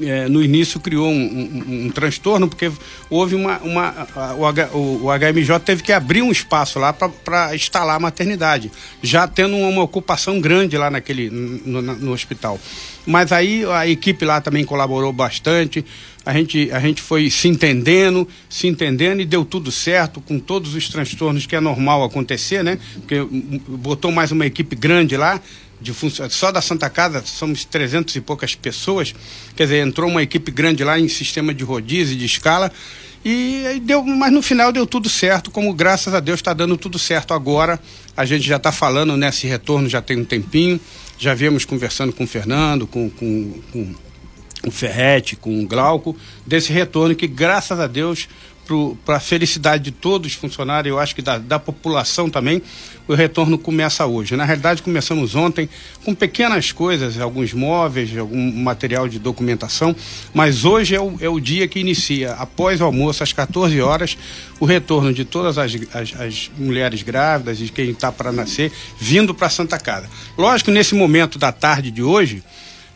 é, 0.00 0.28
no 0.28 0.42
início 0.42 0.80
criou 0.80 1.08
um, 1.08 1.12
um, 1.12 1.86
um, 1.86 1.90
transtorno, 1.90 2.48
porque 2.48 2.70
houve 3.08 3.34
uma. 3.34 3.58
uma 3.58 4.08
o, 4.38 4.46
H, 4.46 4.70
o, 4.72 5.06
o, 5.06 5.08
HMJ 5.10 5.60
teve 5.60 5.82
que 5.82 5.92
abrir 5.92 6.22
um 6.22 6.30
espaço 6.30 6.78
lá 6.78 6.92
para 6.92 7.54
instalar 7.54 7.96
a 7.96 8.00
maternidade, 8.00 8.70
já 9.02 9.26
tendo 9.26 9.56
uma, 9.56 9.68
uma 9.68 9.82
ocupação 9.82 10.40
grande 10.40 10.76
lá 10.76 10.90
naquele, 10.90 11.30
no, 11.30 11.82
no, 11.82 12.12
hospital. 12.12 12.58
Mas 13.06 13.32
aí 13.32 13.64
a 13.64 13.86
equipe 13.86 14.24
lá 14.24 14.40
também 14.40 14.64
colaborou 14.64 15.12
bastante, 15.12 15.84
a 16.24 16.32
gente, 16.32 16.70
a 16.70 16.78
gente 16.78 17.00
foi 17.00 17.30
se 17.30 17.48
entendendo, 17.48 18.28
se 18.48 18.66
entendendo 18.66 19.20
e 19.20 19.24
deu 19.24 19.44
tudo 19.44 19.72
certo, 19.72 20.20
com 20.20 20.38
todos 20.38 20.74
os 20.74 20.88
transtornos 20.88 21.46
que 21.46 21.56
é 21.56 21.60
normal 21.60 22.04
acontecer, 22.04 22.62
né? 22.62 22.78
Porque 22.94 23.16
botou 23.68 24.12
mais 24.12 24.30
uma 24.30 24.46
equipe 24.46 24.76
grande 24.76 25.16
lá, 25.16 25.40
de 25.80 25.94
só 26.28 26.52
da 26.52 26.60
Santa 26.60 26.90
Casa 26.90 27.22
somos 27.24 27.64
300 27.64 28.14
e 28.16 28.20
poucas 28.20 28.54
pessoas, 28.54 29.14
quer 29.56 29.64
dizer, 29.64 29.86
entrou 29.86 30.10
uma 30.10 30.22
equipe 30.22 30.50
grande 30.50 30.84
lá 30.84 30.98
em 30.98 31.08
sistema 31.08 31.54
de 31.54 31.64
rodízio 31.64 32.16
de 32.16 32.26
escala 32.26 32.70
e 33.24 33.80
deu, 33.82 34.02
mas 34.02 34.32
no 34.32 34.40
final 34.40 34.72
deu 34.72 34.86
tudo 34.86 35.08
certo, 35.08 35.50
como 35.50 35.72
graças 35.74 36.14
a 36.14 36.20
Deus 36.20 36.40
está 36.40 36.54
dando 36.54 36.76
tudo 36.76 36.98
certo 36.98 37.34
agora. 37.34 37.78
A 38.16 38.24
gente 38.24 38.46
já 38.46 38.56
está 38.56 38.72
falando 38.72 39.16
nesse 39.16 39.46
retorno 39.46 39.88
já 39.88 40.00
tem 40.00 40.18
um 40.18 40.24
tempinho, 40.24 40.80
já 41.18 41.34
viemos 41.34 41.64
conversando 41.64 42.12
com 42.12 42.24
o 42.24 42.26
Fernando, 42.26 42.86
com, 42.86 43.10
com, 43.10 43.60
com 43.72 43.94
o 44.66 44.70
Ferrete, 44.70 45.36
com 45.36 45.62
o 45.62 45.66
Glauco, 45.66 46.16
desse 46.46 46.72
retorno 46.72 47.14
que 47.14 47.26
graças 47.26 47.78
a 47.78 47.86
Deus 47.86 48.28
para 49.04 49.16
a 49.16 49.20
felicidade 49.20 49.84
de 49.84 49.90
todos 49.90 50.32
os 50.32 50.34
funcionários, 50.34 50.90
eu 50.90 50.98
acho 50.98 51.14
que 51.14 51.22
da, 51.22 51.38
da, 51.38 51.58
população 51.58 52.30
também, 52.30 52.62
o 53.08 53.14
retorno 53.14 53.58
começa 53.58 54.06
hoje. 54.06 54.36
Na 54.36 54.44
realidade, 54.44 54.82
começamos 54.82 55.34
ontem 55.34 55.68
com 56.04 56.14
pequenas 56.14 56.72
coisas, 56.72 57.18
alguns 57.18 57.52
móveis, 57.52 58.16
algum 58.16 58.52
material 58.52 59.08
de 59.08 59.18
documentação, 59.18 59.94
mas 60.32 60.64
hoje 60.64 60.94
é 60.94 61.00
o, 61.00 61.16
é 61.20 61.28
o 61.28 61.40
dia 61.40 61.66
que 61.66 61.78
inicia, 61.80 62.32
após 62.32 62.80
o 62.80 62.84
almoço, 62.84 63.22
às 63.22 63.32
14 63.32 63.80
horas, 63.80 64.16
o 64.58 64.64
retorno 64.64 65.12
de 65.12 65.24
todas 65.24 65.58
as, 65.58 65.72
as, 65.92 66.20
as 66.20 66.50
mulheres 66.56 67.02
grávidas 67.02 67.60
e 67.60 67.68
quem 67.68 67.90
está 67.90 68.12
para 68.12 68.30
nascer, 68.30 68.72
vindo 68.98 69.34
para 69.34 69.48
Santa 69.50 69.78
Casa. 69.78 70.08
Lógico, 70.36 70.70
nesse 70.70 70.94
momento 70.94 71.38
da 71.38 71.50
tarde 71.50 71.90
de 71.90 72.02
hoje, 72.02 72.42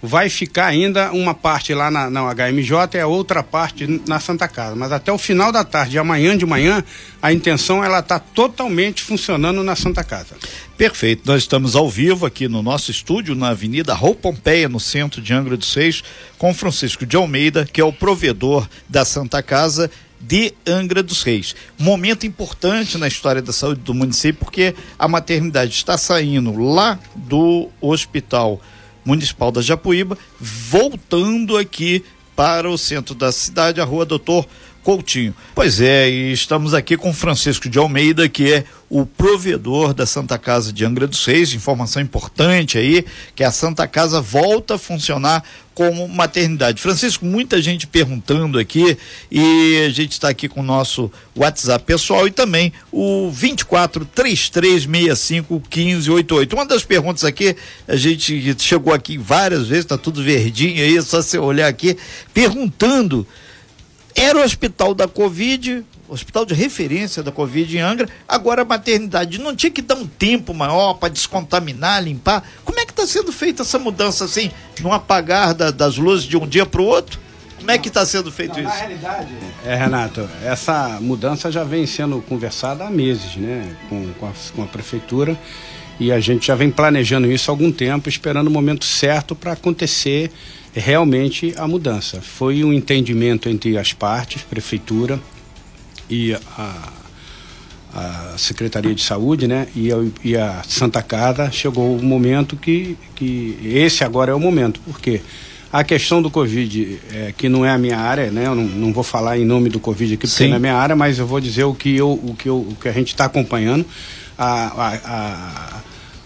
vai 0.04 0.28
ficar 0.28 0.66
ainda 0.66 1.10
uma 1.12 1.34
parte 1.34 1.72
lá 1.72 1.90
na, 1.90 2.10
na 2.10 2.22
HMJ 2.34 2.94
e 2.94 3.00
a 3.00 3.06
outra 3.06 3.42
parte 3.42 4.02
na 4.06 4.20
Santa 4.20 4.46
Casa. 4.46 4.76
Mas 4.76 4.92
até 4.92 5.10
o 5.10 5.18
final 5.18 5.50
da 5.50 5.64
tarde, 5.64 5.98
amanhã 5.98 6.36
de 6.36 6.44
manhã, 6.44 6.84
a 7.22 7.32
intenção 7.32 7.82
ela 7.82 8.00
está 8.00 8.18
totalmente 8.18 9.02
funcionando 9.02 9.62
na 9.62 9.74
Santa 9.74 10.04
Casa. 10.04 10.36
Perfeito. 10.76 11.22
Nós 11.24 11.42
estamos 11.42 11.74
ao 11.74 11.88
vivo 11.88 12.26
aqui 12.26 12.48
no 12.48 12.62
nosso 12.62 12.90
estúdio, 12.90 13.34
na 13.34 13.48
Avenida 13.48 13.94
Rou 13.94 14.14
Pompeia, 14.14 14.68
no 14.68 14.78
centro 14.78 15.22
de 15.22 15.32
Angra 15.32 15.56
dos 15.56 15.72
Seis, 15.72 16.04
com 16.36 16.52
Francisco 16.52 17.06
de 17.06 17.16
Almeida, 17.16 17.64
que 17.64 17.80
é 17.80 17.84
o 17.84 17.92
provedor 17.92 18.68
da 18.88 19.04
Santa 19.04 19.42
Casa 19.42 19.90
de 20.20 20.52
Angra 20.66 21.02
dos 21.02 21.22
Reis. 21.22 21.54
Momento 21.78 22.26
importante 22.26 22.98
na 22.98 23.08
história 23.08 23.40
da 23.40 23.52
saúde 23.52 23.80
do 23.82 23.94
município, 23.94 24.44
porque 24.44 24.74
a 24.98 25.06
maternidade 25.06 25.72
está 25.72 25.96
saindo 25.96 26.56
lá 26.56 26.98
do 27.14 27.68
hospital 27.80 28.60
Municipal 29.04 29.52
da 29.52 29.60
Japuíba, 29.60 30.16
voltando 30.40 31.56
aqui 31.56 32.04
para 32.34 32.68
o 32.68 32.78
centro 32.78 33.14
da 33.14 33.30
cidade, 33.30 33.80
a 33.80 33.84
rua 33.84 34.04
Doutor 34.04 34.46
Coutinho. 34.82 35.34
Pois 35.54 35.80
é, 35.80 36.10
e 36.10 36.32
estamos 36.32 36.74
aqui 36.74 36.96
com 36.96 37.12
Francisco 37.12 37.68
de 37.70 37.78
Almeida, 37.78 38.28
que 38.28 38.52
é 38.52 38.64
o 38.90 39.06
provedor 39.06 39.94
da 39.94 40.04
Santa 40.04 40.36
Casa 40.36 40.72
de 40.72 40.84
Angra 40.84 41.06
dos 41.06 41.24
Reis. 41.24 41.54
Informação 41.54 42.02
importante 42.02 42.76
aí, 42.76 43.04
que 43.34 43.42
a 43.42 43.50
Santa 43.50 43.88
Casa 43.88 44.20
volta 44.20 44.74
a 44.74 44.78
funcionar 44.78 45.42
como 45.74 46.08
maternidade. 46.08 46.80
Francisco, 46.80 47.24
muita 47.24 47.60
gente 47.60 47.86
perguntando 47.86 48.58
aqui 48.58 48.96
e 49.30 49.84
a 49.86 49.90
gente 49.90 50.12
está 50.12 50.28
aqui 50.28 50.48
com 50.48 50.60
o 50.60 50.62
nosso 50.62 51.10
WhatsApp 51.36 51.84
pessoal 51.84 52.26
e 52.26 52.30
também 52.30 52.72
o 52.92 53.30
24 53.30 54.04
3365 54.04 55.54
1588. 55.54 56.52
Uma 56.54 56.64
das 56.64 56.84
perguntas 56.84 57.24
aqui, 57.24 57.56
a 57.88 57.96
gente 57.96 58.56
chegou 58.58 58.94
aqui 58.94 59.18
várias 59.18 59.66
vezes, 59.66 59.84
está 59.84 59.98
tudo 59.98 60.22
verdinho 60.22 60.82
aí, 60.82 60.96
é 60.96 61.02
só 61.02 61.20
você 61.20 61.38
olhar 61.38 61.66
aqui, 61.66 61.96
perguntando 62.32 63.26
era 64.14 64.38
o 64.38 64.42
hospital 64.42 64.94
da 64.94 65.08
Covid, 65.08 65.84
hospital 66.08 66.46
de 66.46 66.54
referência 66.54 67.22
da 67.22 67.32
Covid 67.32 67.76
em 67.76 67.80
Angra, 67.80 68.08
agora 68.28 68.62
a 68.62 68.64
maternidade. 68.64 69.38
Não 69.38 69.54
tinha 69.54 69.70
que 69.70 69.82
dar 69.82 69.96
um 69.96 70.06
tempo 70.06 70.54
maior 70.54 70.94
para 70.94 71.08
descontaminar, 71.08 72.02
limpar? 72.02 72.44
Como 72.64 72.78
é 72.78 72.84
que 72.84 72.92
está 72.92 73.06
sendo 73.06 73.32
feita 73.32 73.62
essa 73.62 73.78
mudança 73.78 74.24
assim, 74.24 74.50
no 74.80 74.92
apagar 74.92 75.54
da, 75.54 75.70
das 75.70 75.96
luzes 75.96 76.26
de 76.26 76.36
um 76.36 76.46
dia 76.46 76.64
para 76.64 76.80
o 76.80 76.84
outro? 76.84 77.18
Como 77.58 77.70
é 77.70 77.78
que 77.78 77.88
está 77.88 78.04
sendo 78.04 78.30
feito 78.30 78.60
não, 78.60 78.60
isso? 78.60 78.68
Na 78.68 78.74
realidade, 78.74 79.28
é, 79.64 79.74
Renato, 79.74 80.28
essa 80.44 80.98
mudança 81.00 81.50
já 81.50 81.64
vem 81.64 81.86
sendo 81.86 82.20
conversada 82.20 82.84
há 82.84 82.90
meses, 82.90 83.36
né, 83.36 83.74
com, 83.88 84.12
com, 84.20 84.26
a, 84.26 84.32
com 84.54 84.62
a 84.62 84.66
prefeitura 84.66 85.38
e 85.98 86.10
a 86.12 86.20
gente 86.20 86.46
já 86.46 86.54
vem 86.54 86.70
planejando 86.70 87.30
isso 87.30 87.50
há 87.50 87.52
algum 87.52 87.70
tempo, 87.72 88.08
esperando 88.08 88.48
o 88.48 88.50
momento 88.50 88.84
certo 88.84 89.34
para 89.34 89.52
acontecer 89.52 90.30
realmente 90.74 91.54
a 91.56 91.66
mudança. 91.66 92.20
Foi 92.20 92.64
um 92.64 92.72
entendimento 92.72 93.48
entre 93.48 93.78
as 93.78 93.92
partes, 93.92 94.42
prefeitura 94.42 95.20
e 96.10 96.34
a, 96.34 96.92
a 97.94 98.34
Secretaria 98.36 98.94
de 98.94 99.02
Saúde, 99.02 99.46
né? 99.46 99.68
E 99.74 99.92
a, 99.92 99.96
e 100.22 100.36
a 100.36 100.62
Santa 100.66 101.00
Casa 101.02 101.50
chegou 101.50 101.96
o 101.96 102.02
momento 102.02 102.56
que, 102.56 102.96
que 103.14 103.56
esse 103.62 104.02
agora 104.02 104.32
é 104.32 104.34
o 104.34 104.40
momento. 104.40 104.80
Por 104.80 105.00
quê? 105.00 105.20
A 105.72 105.82
questão 105.82 106.22
do 106.22 106.30
Covid, 106.30 107.00
é, 107.12 107.34
que 107.36 107.48
não 107.48 107.64
é 107.64 107.70
a 107.70 107.78
minha 107.78 107.98
área, 107.98 108.30
né? 108.30 108.46
Eu 108.46 108.54
não, 108.54 108.64
não 108.64 108.92
vou 108.92 109.02
falar 109.02 109.38
em 109.38 109.44
nome 109.44 109.68
do 109.68 109.80
Covid 109.80 110.14
aqui, 110.14 110.26
porque 110.26 110.46
não 110.46 110.54
é 110.54 110.56
a 110.56 110.60
minha 110.60 110.76
área, 110.76 110.94
mas 110.94 111.18
eu 111.18 111.26
vou 111.26 111.40
dizer 111.40 111.64
o 111.64 111.74
que, 111.74 111.96
eu, 111.96 112.12
o 112.12 112.34
que, 112.36 112.48
eu, 112.48 112.58
o 112.58 112.76
que 112.80 112.88
a 112.88 112.92
gente 112.92 113.08
está 113.08 113.24
acompanhando. 113.24 113.84
A, 114.36 114.66
a, 114.66 114.94
a, 115.04 115.82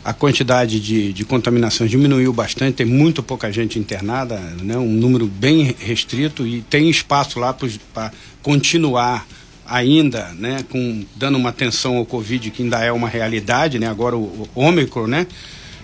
a 0.09 0.15
quantidade 0.15 0.81
de, 0.81 1.13
de 1.13 1.23
contaminação 1.23 1.87
diminuiu 1.87 2.33
bastante, 2.33 2.77
tem 2.77 2.87
muito 2.87 3.23
pouca 3.23 3.53
gente 3.53 3.79
internada, 3.79 4.39
né? 4.63 4.75
um 4.79 4.91
número 4.91 5.27
bem 5.27 5.77
restrito 5.79 6.47
e 6.47 6.63
tem 6.63 6.89
espaço 6.89 7.39
lá 7.39 7.55
para 7.93 8.11
continuar 8.43 9.27
ainda, 9.67 10.31
né, 10.39 10.65
com 10.71 11.05
dando 11.15 11.37
uma 11.37 11.51
atenção 11.51 11.99
ao 11.99 12.07
Covid 12.07 12.51
que 12.51 12.63
ainda 12.63 12.83
é 12.83 12.91
uma 12.91 13.07
realidade, 13.07 13.79
né? 13.79 13.87
Agora 13.87 14.17
o, 14.17 14.49
o 14.55 14.63
Ômicron, 14.63 15.07
né? 15.07 15.27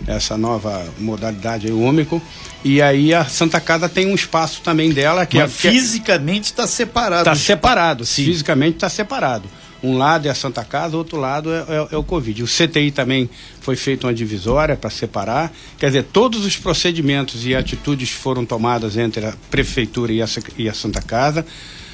Essa 0.06 0.38
nova 0.38 0.86
modalidade 0.98 1.66
aí, 1.66 1.72
o 1.72 1.82
Ômicron. 1.82 2.18
E 2.64 2.80
aí 2.80 3.12
a 3.12 3.26
Santa 3.26 3.60
Casa 3.60 3.90
tem 3.90 4.06
um 4.06 4.14
espaço 4.14 4.62
também 4.62 4.90
dela 4.90 5.26
que 5.26 5.36
Mas 5.36 5.50
é, 5.50 5.70
fisicamente 5.70 6.44
está 6.44 6.66
separado. 6.66 7.28
Está 7.28 7.34
separado, 7.34 8.06
Sim. 8.06 8.24
fisicamente 8.24 8.76
está 8.76 8.88
separado. 8.88 9.46
Um 9.84 9.98
lado 9.98 10.26
é 10.26 10.30
a 10.30 10.34
Santa 10.34 10.64
Casa, 10.64 10.96
outro 10.96 11.18
lado 11.18 11.52
é, 11.52 11.58
é, 11.58 11.88
é 11.92 11.96
o 11.98 12.02
Covid. 12.02 12.42
O 12.42 12.46
CTI 12.46 12.90
também 12.90 13.28
foi 13.60 13.76
feita 13.76 14.06
uma 14.06 14.14
divisória 14.14 14.76
para 14.76 14.88
separar. 14.88 15.52
Quer 15.78 15.88
dizer, 15.88 16.04
todos 16.04 16.46
os 16.46 16.56
procedimentos 16.56 17.44
e 17.44 17.54
atitudes 17.54 18.08
foram 18.08 18.46
tomadas 18.46 18.96
entre 18.96 19.26
a 19.26 19.34
Prefeitura 19.50 20.10
e 20.10 20.22
a, 20.22 20.26
e 20.56 20.70
a 20.70 20.72
Santa 20.72 21.02
Casa. 21.02 21.44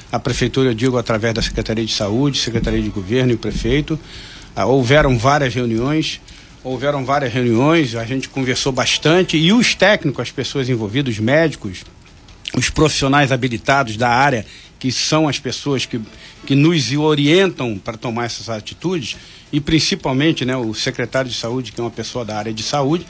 A 0.09 0.17
Prefeitura, 0.17 0.69
eu 0.69 0.73
digo, 0.73 0.97
através 0.97 1.33
da 1.33 1.41
Secretaria 1.41 1.83
de 1.83 1.91
Saúde, 1.93 2.39
Secretaria 2.39 2.81
de 2.81 2.89
Governo 2.89 3.33
e 3.33 3.35
o 3.35 3.37
Prefeito. 3.37 3.99
Ah, 4.55 4.65
houveram 4.65 5.17
várias 5.17 5.53
reuniões 5.53 6.21
houveram 6.63 7.03
várias 7.03 7.33
reuniões, 7.33 7.95
a 7.95 8.05
gente 8.05 8.29
conversou 8.29 8.71
bastante 8.71 9.35
e 9.35 9.51
os 9.51 9.73
técnicos, 9.73 10.21
as 10.21 10.31
pessoas 10.31 10.69
envolvidas, 10.69 11.15
os 11.15 11.19
médicos, 11.19 11.83
os 12.55 12.69
profissionais 12.69 13.31
habilitados 13.31 13.97
da 13.97 14.09
área, 14.09 14.45
que 14.81 14.91
são 14.91 15.27
as 15.27 15.37
pessoas 15.37 15.85
que, 15.85 16.01
que 16.43 16.55
nos 16.55 16.91
orientam 16.91 17.77
para 17.77 17.95
tomar 17.95 18.25
essas 18.25 18.49
atitudes, 18.49 19.15
e 19.53 19.61
principalmente 19.61 20.43
né, 20.43 20.57
o 20.57 20.73
secretário 20.73 21.29
de 21.29 21.37
saúde, 21.37 21.71
que 21.71 21.79
é 21.79 21.83
uma 21.83 21.91
pessoa 21.91 22.25
da 22.25 22.35
área 22.35 22.51
de 22.51 22.63
saúde, 22.63 23.05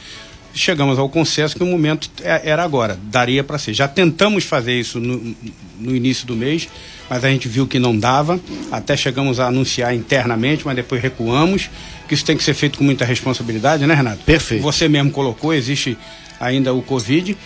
chegamos 0.54 1.00
ao 1.00 1.08
consenso 1.08 1.56
que 1.56 1.64
o 1.64 1.66
momento 1.66 2.12
é, 2.24 2.50
era 2.50 2.62
agora, 2.62 3.00
daria 3.04 3.42
para 3.42 3.58
ser. 3.58 3.74
Já 3.74 3.88
tentamos 3.88 4.44
fazer 4.44 4.78
isso 4.78 5.00
no, 5.00 5.34
no, 5.80 5.96
início 5.96 6.28
do 6.28 6.36
mês, 6.36 6.68
mas 7.10 7.24
a 7.24 7.30
gente 7.30 7.48
viu 7.48 7.66
que 7.66 7.80
não 7.80 7.98
dava, 7.98 8.38
até 8.70 8.98
chegamos 8.98 9.40
a 9.40 9.48
anunciar 9.48 9.96
internamente, 9.96 10.66
mas 10.66 10.76
depois 10.76 11.02
recuamos, 11.02 11.70
que 12.06 12.14
isso 12.14 12.26
tem 12.26 12.36
que 12.36 12.44
ser 12.44 12.54
feito 12.54 12.78
com 12.78 12.84
muita 12.84 13.06
responsabilidade, 13.06 13.88
né, 13.88 13.94
Renato? 13.94 14.26
Perfeito. 14.26 14.62
Você 14.62 14.90
mesmo 14.90 15.10
colocou, 15.10 15.54
existe 15.54 15.98
ainda 16.38 16.74
o 16.74 16.82
Covid. 16.82 17.38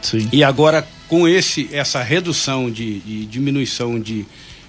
Sim. 0.00 0.28
E 0.30 0.44
agora, 0.44 0.86
com 1.12 1.28
esse, 1.28 1.68
essa 1.72 2.02
redução 2.02 2.70
de, 2.70 3.00
de 3.00 3.26
diminuição 3.26 4.00
de 4.00 4.24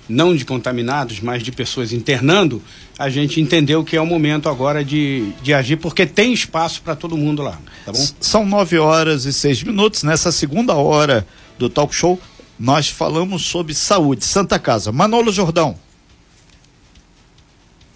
não 0.10 0.36
de 0.36 0.44
contaminados, 0.44 1.22
mas 1.22 1.42
de 1.42 1.54
pessoas 1.54 1.94
internando, 1.94 2.62
a 3.00 3.10
gente 3.10 3.40
entendeu 3.40 3.82
que 3.82 3.96
é 3.96 4.02
o 4.02 4.06
momento 4.06 4.50
agora 4.50 4.84
de, 4.84 5.32
de 5.42 5.54
agir, 5.54 5.78
porque 5.78 6.06
tem 6.06 6.34
espaço 6.34 6.82
para 6.82 6.98
todo 6.98 7.16
mundo 7.16 7.42
lá, 7.42 7.58
tá 7.86 7.94
bom? 7.94 8.08
São 8.20 8.46
nove 8.46 8.78
horas 8.78 9.24
e 9.24 9.32
seis 9.32 9.64
minutos. 9.64 10.04
Nessa 10.04 10.34
segunda 10.34 10.74
hora 10.74 11.26
do 11.58 11.70
talk 11.70 11.96
show, 11.96 12.20
nós 12.60 12.90
falamos 12.90 13.46
sobre 13.46 13.74
saúde. 13.74 14.26
Santa 14.26 14.60
Casa. 14.60 14.92
Manolo 14.92 15.32
Jordão. 15.32 15.78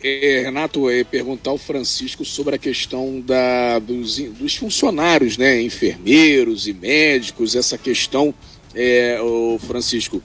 É, 0.04 0.44
Renato, 0.46 0.90
é 0.90 1.04
perguntar 1.04 1.50
ao 1.50 1.58
Francisco 1.58 2.24
sobre 2.24 2.56
a 2.56 2.58
questão 2.58 3.20
da, 3.20 3.80
dos, 3.80 4.20
dos 4.20 4.56
funcionários, 4.56 5.38
né? 5.38 5.60
Enfermeiros 5.62 6.68
e 6.68 6.74
médicos, 6.74 7.56
essa 7.56 7.78
questão, 7.78 8.34
é, 8.76 9.20
o 9.22 9.58
Francisco, 9.58 10.22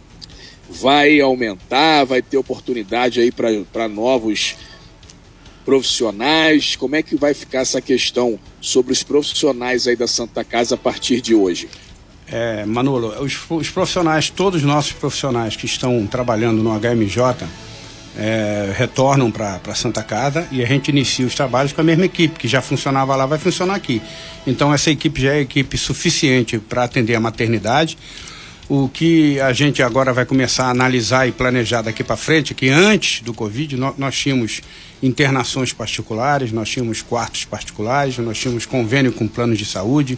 vai 0.69 1.21
aumentar, 1.21 2.05
vai 2.05 2.21
ter 2.21 2.37
oportunidade 2.37 3.21
aí 3.21 3.33
para 3.33 3.89
novos 3.89 4.57
profissionais? 5.65 6.77
Como 6.77 6.95
é 6.95 7.03
que 7.03 7.17
vai 7.17 7.33
ficar 7.33 7.61
essa 7.61 7.81
questão 7.81 8.39
sobre 8.61 8.93
os 8.93 9.03
profissionais 9.03 9.89
aí 9.89 9.97
da 9.97 10.07
Santa 10.07 10.45
Casa 10.45 10.75
a 10.75 10.79
partir 10.79 11.23
de 11.23 11.35
hoje? 11.35 11.69
É, 12.27 12.65
Manolo, 12.67 13.23
os, 13.23 13.39
os 13.49 13.71
profissionais, 13.71 14.29
todos 14.29 14.61
os 14.61 14.67
nossos 14.67 14.93
profissionais 14.93 15.57
que 15.57 15.67
estão 15.67 16.07
trabalhando 16.07 16.63
no 16.63 16.71
HMJ 16.79 17.47
é, 18.17 18.73
retornam 18.77 19.31
para 19.31 19.75
Santa 19.75 20.03
Casa 20.03 20.47
e 20.51 20.63
a 20.63 20.67
gente 20.67 20.89
inicia 20.89 21.27
os 21.27 21.35
trabalhos 21.35 21.73
com 21.73 21.81
a 21.81 21.85
mesma 21.85 22.05
equipe, 22.05 22.39
que 22.39 22.49
já 22.49 22.61
funcionava 22.61 23.17
lá, 23.17 23.27
vai 23.27 23.39
funcionar 23.39 23.75
aqui. 23.75 24.03
Então 24.47 24.73
essa 24.73 24.91
equipe 24.91 25.21
já 25.21 25.35
é 25.35 25.41
equipe 25.41 25.79
suficiente 25.79 26.59
para 26.59 26.85
atender 26.85 27.15
a 27.15 27.21
maternidade. 27.21 27.97
O 28.69 28.89
que 28.89 29.41
a 29.41 29.53
gente 29.53 29.83
agora 29.83 30.13
vai 30.13 30.25
começar 30.25 30.67
a 30.67 30.71
analisar 30.71 31.29
e 31.29 31.33
planejar 31.33 31.83
daqui 31.83 32.05
para 32.05 32.17
frente, 32.17 32.55
que 32.55 32.69
antes 32.69 33.21
do 33.21 33.35
Covid 33.35 33.77
nós, 33.77 33.95
nós 33.99 34.17
tínhamos 34.17 34.61
internações 35.03 35.73
particulares, 35.73 36.53
nós 36.53 36.69
tínhamos 36.69 37.03
quartos 37.03 37.45
particulares, 37.45 38.17
nós 38.19 38.39
tínhamos 38.39 38.65
convênio 38.65 39.13
com 39.13 39.27
planos 39.27 39.59
de 39.59 39.65
saúde, 39.65 40.17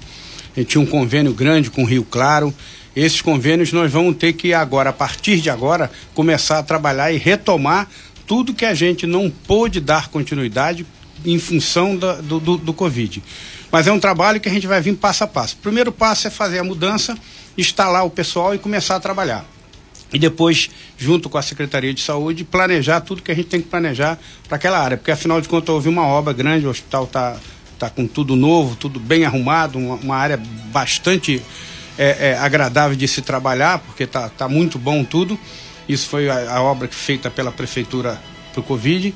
a 0.55 0.61
gente 0.61 0.69
tinha 0.69 0.83
um 0.83 0.87
convênio 0.87 1.33
grande 1.33 1.71
com 1.71 1.85
Rio 1.85 2.05
Claro. 2.05 2.55
Esses 2.95 3.21
convênios 3.21 3.73
nós 3.73 3.91
vamos 3.91 4.17
ter 4.17 4.33
que 4.35 4.55
agora, 4.55 4.91
a 4.91 4.93
partir 4.93 5.41
de 5.41 5.51
agora, 5.51 5.91
começar 6.15 6.59
a 6.59 6.63
trabalhar 6.63 7.13
e 7.13 7.17
retomar 7.17 7.89
tudo 8.27 8.55
que 8.55 8.65
a 8.65 8.75
gente 8.75 9.07
não 9.07 9.29
pôde 9.31 9.81
dar 9.81 10.09
continuidade 10.09 10.87
em 11.25 11.39
função 11.39 11.97
da, 11.97 12.15
do, 12.15 12.39
do, 12.39 12.57
do 12.57 12.73
Covid. 12.73 13.23
Mas 13.71 13.87
é 13.87 13.93
um 13.93 13.99
trabalho 13.99 14.41
que 14.41 14.49
a 14.49 14.53
gente 14.53 14.67
vai 14.67 14.81
vir 14.81 14.95
passo 14.95 15.25
a 15.25 15.27
passo. 15.27 15.57
O 15.57 15.59
primeiro 15.59 15.91
passo 15.91 16.29
é 16.29 16.31
fazer 16.31 16.59
a 16.59 16.65
mudança 16.65 17.19
instalar 17.59 18.05
o 18.05 18.11
pessoal 18.11 18.55
e 18.55 18.59
começar 18.59 18.97
a 18.97 19.01
trabalhar. 19.01 19.45
E 20.13 20.19
depois, 20.19 20.71
junto 20.97 21.29
com 21.29 21.37
a 21.39 21.43
Secretaria 21.43 21.93
de 21.93 22.01
Saúde, 22.01 22.45
planejar 22.45 23.01
tudo 23.01 23.21
que 23.21 23.33
a 23.33 23.35
gente 23.35 23.49
tem 23.49 23.61
que 23.61 23.69
planejar 23.69 24.17
para 24.47 24.57
aquela 24.57 24.79
área. 24.79 24.97
Porque, 24.97 25.11
afinal 25.11 25.41
de 25.41 25.49
contas, 25.49 25.75
houve 25.75 25.89
uma 25.89 26.07
obra 26.07 26.33
grande, 26.33 26.67
o 26.67 26.71
hospital 26.71 27.05
está 27.05 27.37
tá 27.79 27.91
com 27.91 28.07
tudo 28.07 28.37
novo, 28.37 28.77
tudo 28.77 29.01
bem 29.01 29.25
arrumado, 29.25 29.77
uma, 29.77 29.97
uma 29.97 30.17
área 30.17 30.41
bastante 30.71 31.43
é, 31.99 32.31
é, 32.31 32.39
agradável 32.39 32.97
de 32.97 33.07
se 33.07 33.23
trabalhar, 33.23 33.79
porque 33.79 34.05
está 34.05 34.29
tá 34.29 34.49
muito 34.49 34.79
bom 34.79 35.05
tudo. 35.05 35.39
Isso 35.89 36.09
foi 36.09 36.29
a, 36.29 36.57
a 36.57 36.63
obra 36.63 36.89
feita 36.89 37.31
pela 37.31 37.53
Prefeitura 37.53 38.21
para 38.53 38.61
o 38.61 38.63
Covid. 38.63 39.15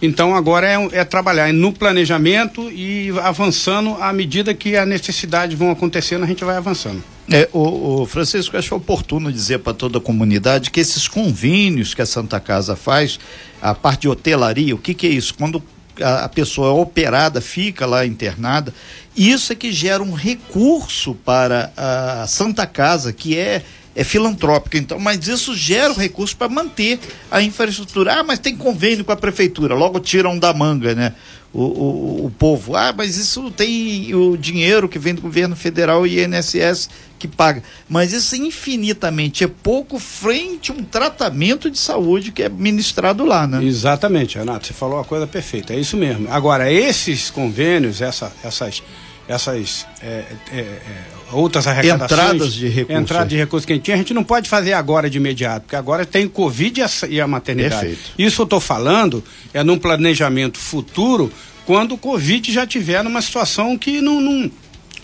Então 0.00 0.34
agora 0.34 0.66
é, 0.66 1.00
é, 1.00 1.04
trabalhar 1.04 1.52
no 1.52 1.72
planejamento 1.72 2.70
e 2.70 3.10
avançando 3.22 3.96
à 4.00 4.12
medida 4.12 4.54
que 4.54 4.76
as 4.76 4.86
necessidades 4.86 5.58
vão 5.58 5.70
acontecendo, 5.70 6.22
a 6.22 6.26
gente 6.26 6.44
vai 6.44 6.56
avançando. 6.56 7.02
É, 7.30 7.48
o, 7.52 8.02
o 8.02 8.06
Francisco, 8.06 8.56
acho 8.56 8.74
oportuno 8.74 9.30
dizer 9.32 9.58
para 9.58 9.74
toda 9.74 9.98
a 9.98 10.00
comunidade 10.00 10.70
que 10.70 10.80
esses 10.80 11.08
convênios 11.08 11.94
que 11.94 12.00
a 12.00 12.06
Santa 12.06 12.38
Casa 12.38 12.76
faz, 12.76 13.18
a 13.60 13.74
parte 13.74 14.02
de 14.02 14.08
hotelaria, 14.08 14.74
o 14.74 14.78
que, 14.78 14.94
que 14.94 15.06
é 15.06 15.10
isso? 15.10 15.34
Quando 15.34 15.62
a, 16.00 16.24
a 16.24 16.28
pessoa 16.28 16.68
é 16.68 16.80
operada, 16.80 17.40
fica 17.40 17.86
lá 17.86 18.06
internada, 18.06 18.72
isso 19.16 19.52
é 19.52 19.56
que 19.56 19.72
gera 19.72 20.02
um 20.02 20.12
recurso 20.12 21.14
para 21.14 21.72
a 21.76 22.26
Santa 22.26 22.66
Casa, 22.66 23.12
que 23.12 23.36
é 23.36 23.64
é 23.98 24.04
filantrópica, 24.04 24.78
então, 24.78 24.96
mas 25.00 25.26
isso 25.26 25.56
gera 25.56 25.92
o 25.92 25.96
recurso 25.96 26.36
para 26.36 26.48
manter 26.48 27.00
a 27.28 27.42
infraestrutura. 27.42 28.20
Ah, 28.20 28.22
mas 28.22 28.38
tem 28.38 28.56
convênio 28.56 29.04
com 29.04 29.10
a 29.10 29.16
prefeitura, 29.16 29.74
logo 29.74 29.98
tiram 29.98 30.38
da 30.38 30.54
manga, 30.54 30.94
né? 30.94 31.14
O, 31.52 31.62
o, 31.62 32.26
o 32.26 32.30
povo. 32.30 32.76
Ah, 32.76 32.92
mas 32.94 33.16
isso 33.16 33.50
tem 33.50 34.14
o 34.14 34.36
dinheiro 34.36 34.88
que 34.88 34.98
vem 34.98 35.14
do 35.14 35.22
governo 35.22 35.56
federal 35.56 36.06
e 36.06 36.22
INSS 36.22 36.90
que 37.18 37.26
paga. 37.26 37.62
Mas 37.88 38.12
isso 38.12 38.36
infinitamente 38.36 39.44
é 39.44 39.48
pouco 39.48 39.98
frente 39.98 40.70
a 40.70 40.74
um 40.74 40.84
tratamento 40.84 41.70
de 41.70 41.78
saúde 41.78 42.32
que 42.32 42.42
é 42.42 42.48
ministrado 42.48 43.24
lá, 43.24 43.46
né? 43.46 43.64
Exatamente, 43.64 44.38
Renato, 44.38 44.66
você 44.66 44.72
falou 44.72 45.00
a 45.00 45.04
coisa 45.04 45.26
perfeita, 45.26 45.74
é 45.74 45.80
isso 45.80 45.96
mesmo. 45.96 46.28
Agora, 46.30 46.70
esses 46.70 47.30
convênios, 47.30 48.00
essa, 48.00 48.32
essas 48.44 48.82
essas 49.28 49.86
é, 50.02 50.24
é, 50.50 50.58
é, 50.58 50.82
outras 51.30 51.66
arrecadações. 51.66 52.10
Entradas 52.10 52.54
de 52.54 52.68
recursos. 52.68 53.02
Entrada 53.02 53.26
de 53.26 53.36
recursos 53.36 53.66
que 53.66 53.72
a 53.72 53.76
gente 53.76 53.84
tinha, 53.84 53.94
a 53.94 53.98
gente 53.98 54.14
não 54.14 54.24
pode 54.24 54.48
fazer 54.48 54.72
agora 54.72 55.10
de 55.10 55.18
imediato, 55.18 55.62
porque 55.62 55.76
agora 55.76 56.06
tem 56.06 56.26
Covid 56.26 56.80
e 56.80 56.82
a, 56.82 56.88
e 57.10 57.20
a 57.20 57.26
maternidade. 57.26 57.88
Perfeito. 57.88 58.10
Isso 58.18 58.40
eu 58.40 58.44
estou 58.44 58.58
falando 58.58 59.22
é 59.52 59.62
num 59.62 59.78
planejamento 59.78 60.58
futuro, 60.58 61.30
quando 61.66 61.92
o 61.92 61.98
Covid 61.98 62.50
já 62.50 62.66
tiver 62.66 63.04
numa 63.04 63.20
situação 63.20 63.76
que 63.76 64.00
não, 64.00 64.18
não, 64.18 64.50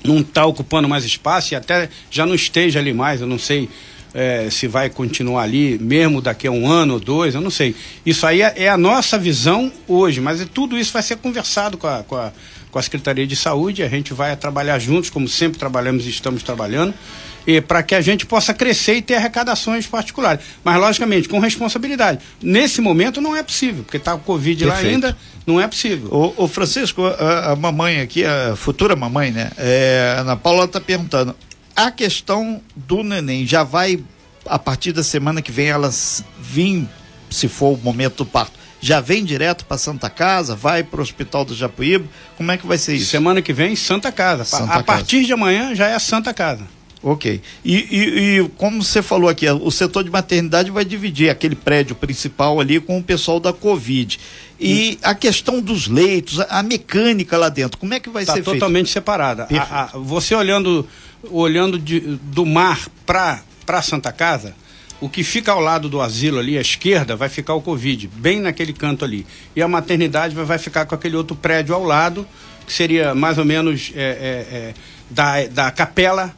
não 0.02 0.20
está 0.20 0.46
ocupando 0.46 0.88
mais 0.88 1.04
espaço 1.04 1.52
e 1.52 1.56
até 1.56 1.90
já 2.10 2.24
não 2.24 2.34
esteja 2.34 2.78
ali 2.78 2.94
mais, 2.94 3.20
eu 3.20 3.26
não 3.26 3.38
sei. 3.38 3.68
É, 4.16 4.48
se 4.48 4.68
vai 4.68 4.88
continuar 4.88 5.42
ali 5.42 5.76
mesmo 5.76 6.22
daqui 6.22 6.46
a 6.46 6.50
um 6.52 6.70
ano 6.70 6.94
ou 6.94 7.00
dois, 7.00 7.34
eu 7.34 7.40
não 7.40 7.50
sei. 7.50 7.74
Isso 8.06 8.24
aí 8.24 8.42
é, 8.42 8.54
é 8.58 8.68
a 8.68 8.78
nossa 8.78 9.18
visão 9.18 9.72
hoje, 9.88 10.20
mas 10.20 10.46
tudo 10.54 10.78
isso 10.78 10.92
vai 10.92 11.02
ser 11.02 11.16
conversado 11.16 11.76
com 11.76 11.88
a, 11.88 12.04
com 12.04 12.14
a, 12.14 12.32
com 12.74 12.80
a 12.80 12.82
Secretaria 12.82 13.24
de 13.24 13.36
Saúde, 13.36 13.84
a 13.84 13.88
gente 13.88 14.12
vai 14.12 14.34
trabalhar 14.34 14.80
juntos, 14.80 15.08
como 15.08 15.28
sempre 15.28 15.56
trabalhamos 15.56 16.06
e 16.06 16.10
estamos 16.10 16.42
trabalhando, 16.42 16.92
e 17.46 17.60
para 17.60 17.84
que 17.84 17.94
a 17.94 18.00
gente 18.00 18.26
possa 18.26 18.52
crescer 18.52 18.96
e 18.96 19.02
ter 19.02 19.14
arrecadações 19.14 19.86
particulares. 19.86 20.44
Mas, 20.64 20.76
logicamente, 20.80 21.28
com 21.28 21.38
responsabilidade. 21.38 22.18
Nesse 22.42 22.80
momento 22.80 23.20
não 23.20 23.36
é 23.36 23.44
possível, 23.44 23.84
porque 23.84 23.96
está 23.96 24.12
o 24.12 24.18
Covid 24.18 24.64
Perfeito. 24.64 24.86
lá 24.86 24.90
ainda, 24.90 25.16
não 25.46 25.60
é 25.60 25.68
possível. 25.68 26.08
O, 26.10 26.44
o 26.44 26.48
Francisco, 26.48 27.06
a, 27.06 27.52
a, 27.52 27.56
mamãe 27.56 28.00
aqui, 28.00 28.24
a 28.24 28.56
futura 28.56 28.96
mamãe, 28.96 29.30
né? 29.30 29.52
É, 29.56 30.16
Ana 30.18 30.36
Paula 30.36 30.64
está 30.64 30.80
perguntando. 30.80 31.32
A 31.76 31.92
questão 31.92 32.60
do 32.74 33.04
neném 33.04 33.46
já 33.46 33.62
vai, 33.62 34.02
a 34.46 34.58
partir 34.58 34.90
da 34.90 35.04
semana 35.04 35.40
que 35.40 35.52
vem, 35.52 35.68
elas 35.68 36.24
vir, 36.40 36.88
se 37.30 37.46
for 37.46 37.78
o 37.78 37.80
momento 37.80 38.24
do 38.24 38.26
parto, 38.26 38.63
já 38.84 39.00
vem 39.00 39.24
direto 39.24 39.64
para 39.64 39.78
Santa 39.78 40.10
Casa, 40.10 40.54
vai 40.54 40.82
para 40.82 41.00
o 41.00 41.02
Hospital 41.02 41.42
do 41.42 41.54
Japuíba? 41.54 42.04
Como 42.36 42.52
é 42.52 42.58
que 42.58 42.66
vai 42.66 42.76
ser 42.76 42.94
isso? 42.94 43.10
Semana 43.10 43.40
que 43.40 43.50
vem, 43.50 43.74
Santa 43.74 44.12
Casa. 44.12 44.44
Santa 44.44 44.64
a 44.64 44.68
Casa. 44.68 44.84
partir 44.84 45.24
de 45.24 45.32
amanhã 45.32 45.74
já 45.74 45.88
é 45.88 45.98
Santa 45.98 46.34
Casa. 46.34 46.64
Ok. 47.02 47.40
E, 47.64 47.74
e, 47.74 48.38
e, 48.40 48.48
como 48.58 48.82
você 48.82 49.00
falou 49.00 49.30
aqui, 49.30 49.48
o 49.48 49.70
setor 49.70 50.04
de 50.04 50.10
maternidade 50.10 50.70
vai 50.70 50.84
dividir 50.84 51.30
aquele 51.30 51.56
prédio 51.56 51.96
principal 51.96 52.60
ali 52.60 52.78
com 52.78 52.98
o 52.98 53.02
pessoal 53.02 53.40
da 53.40 53.54
Covid. 53.54 54.20
E 54.60 54.98
a 55.02 55.14
questão 55.14 55.62
dos 55.62 55.88
leitos, 55.88 56.40
a, 56.40 56.44
a, 56.60 56.62
mecânica 56.62 57.38
lá 57.38 57.48
dentro, 57.48 57.78
como 57.78 57.94
é 57.94 58.00
que 58.00 58.10
vai 58.10 58.26
tá 58.26 58.34
ser 58.34 58.42
feito? 58.42 58.54
totalmente 58.54 58.90
separada. 58.90 59.48
A, 59.50 59.84
a, 59.84 59.86
você 59.98 60.34
olhando, 60.34 60.86
olhando 61.30 61.78
de, 61.78 62.00
do 62.00 62.44
mar 62.44 62.86
para 63.06 63.82
Santa 63.82 64.12
Casa, 64.12 64.54
o 65.04 65.08
que 65.10 65.22
fica 65.22 65.52
ao 65.52 65.60
lado 65.60 65.86
do 65.86 66.00
asilo 66.00 66.38
ali, 66.38 66.56
à 66.56 66.62
esquerda, 66.62 67.14
vai 67.14 67.28
ficar 67.28 67.52
o 67.52 67.60
Covid, 67.60 68.08
bem 68.08 68.40
naquele 68.40 68.72
canto 68.72 69.04
ali. 69.04 69.26
E 69.54 69.60
a 69.60 69.68
maternidade 69.68 70.34
vai 70.34 70.56
ficar 70.56 70.86
com 70.86 70.94
aquele 70.94 71.14
outro 71.14 71.36
prédio 71.36 71.74
ao 71.74 71.84
lado, 71.84 72.26
que 72.66 72.72
seria 72.72 73.14
mais 73.14 73.36
ou 73.36 73.44
menos 73.44 73.92
é, 73.94 74.00
é, 74.00 74.06
é, 74.56 74.74
da, 75.10 75.46
da 75.46 75.70
capela 75.70 76.34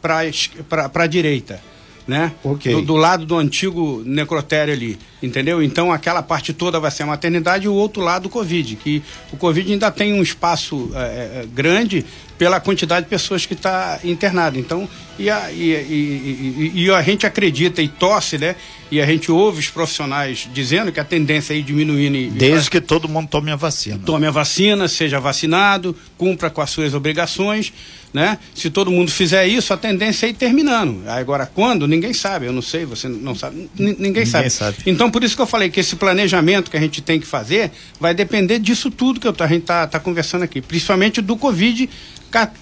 para 0.00 0.90
a 0.94 1.06
direita. 1.06 1.60
Né? 2.08 2.32
Okay. 2.42 2.72
Do, 2.72 2.80
do, 2.80 2.96
lado 2.96 3.26
do 3.26 3.36
antigo 3.36 4.02
necrotério 4.06 4.72
ali, 4.72 4.98
entendeu? 5.22 5.62
Então 5.62 5.92
aquela 5.92 6.22
parte 6.22 6.52
toda 6.52 6.80
vai 6.80 6.90
ser 6.90 7.04
a 7.04 7.06
maternidade 7.06 7.66
e 7.66 7.68
o 7.68 7.74
outro 7.74 8.02
lado 8.02 8.26
o 8.26 8.28
Covid, 8.28 8.76
que 8.76 9.02
o 9.32 9.36
Covid 9.36 9.72
ainda 9.72 9.90
tem 9.90 10.12
um 10.12 10.22
espaço 10.22 10.90
é, 10.94 11.46
grande 11.52 12.04
pela 12.40 12.58
quantidade 12.58 13.04
de 13.04 13.10
pessoas 13.10 13.44
que 13.44 13.52
está 13.52 14.00
internado. 14.02 14.58
Então, 14.58 14.88
e 15.18 15.28
a, 15.28 15.52
e, 15.52 15.72
e, 15.72 16.72
e, 16.74 16.84
e 16.84 16.90
a 16.90 17.02
gente 17.02 17.26
acredita 17.26 17.82
e 17.82 17.88
torce, 17.88 18.38
né? 18.38 18.56
E 18.90 18.98
a 18.98 19.04
gente 19.04 19.30
ouve 19.30 19.60
os 19.60 19.68
profissionais 19.68 20.48
dizendo 20.50 20.90
que 20.90 20.98
a 20.98 21.04
tendência 21.04 21.52
é 21.52 21.58
ir 21.58 21.62
diminuindo. 21.62 22.16
E, 22.16 22.30
Desde 22.30 22.70
que 22.70 22.80
todo 22.80 23.06
mundo 23.06 23.28
tome 23.28 23.50
a 23.50 23.56
vacina. 23.56 24.00
Tome 24.06 24.26
a 24.26 24.30
vacina, 24.30 24.88
seja 24.88 25.20
vacinado, 25.20 25.94
cumpra 26.16 26.48
com 26.48 26.62
as 26.62 26.70
suas 26.70 26.94
obrigações, 26.94 27.74
né? 28.10 28.38
Se 28.54 28.70
todo 28.70 28.90
mundo 28.90 29.10
fizer 29.10 29.46
isso, 29.46 29.74
a 29.74 29.76
tendência 29.76 30.24
é 30.24 30.30
ir 30.30 30.34
terminando. 30.34 31.06
Agora, 31.06 31.44
quando? 31.44 31.86
Ninguém 31.86 32.14
sabe, 32.14 32.46
eu 32.46 32.54
não 32.54 32.62
sei, 32.62 32.86
você 32.86 33.06
não 33.06 33.34
sabe, 33.34 33.68
ninguém, 33.78 33.96
ninguém 33.98 34.24
sabe. 34.24 34.48
sabe. 34.48 34.78
Então, 34.86 35.09
por 35.10 35.24
isso 35.24 35.36
que 35.36 35.42
eu 35.42 35.46
falei 35.46 35.70
que 35.70 35.80
esse 35.80 35.96
planejamento 35.96 36.70
que 36.70 36.76
a 36.76 36.80
gente 36.80 37.00
tem 37.00 37.20
que 37.20 37.26
fazer 37.26 37.70
vai 37.98 38.14
depender 38.14 38.58
disso 38.58 38.90
tudo 38.90 39.20
que 39.20 39.26
eu, 39.26 39.34
a 39.38 39.46
gente 39.46 39.62
está 39.62 39.86
tá 39.86 40.00
conversando 40.00 40.42
aqui, 40.42 40.60
principalmente 40.60 41.20
do 41.20 41.36
Covid 41.36 41.88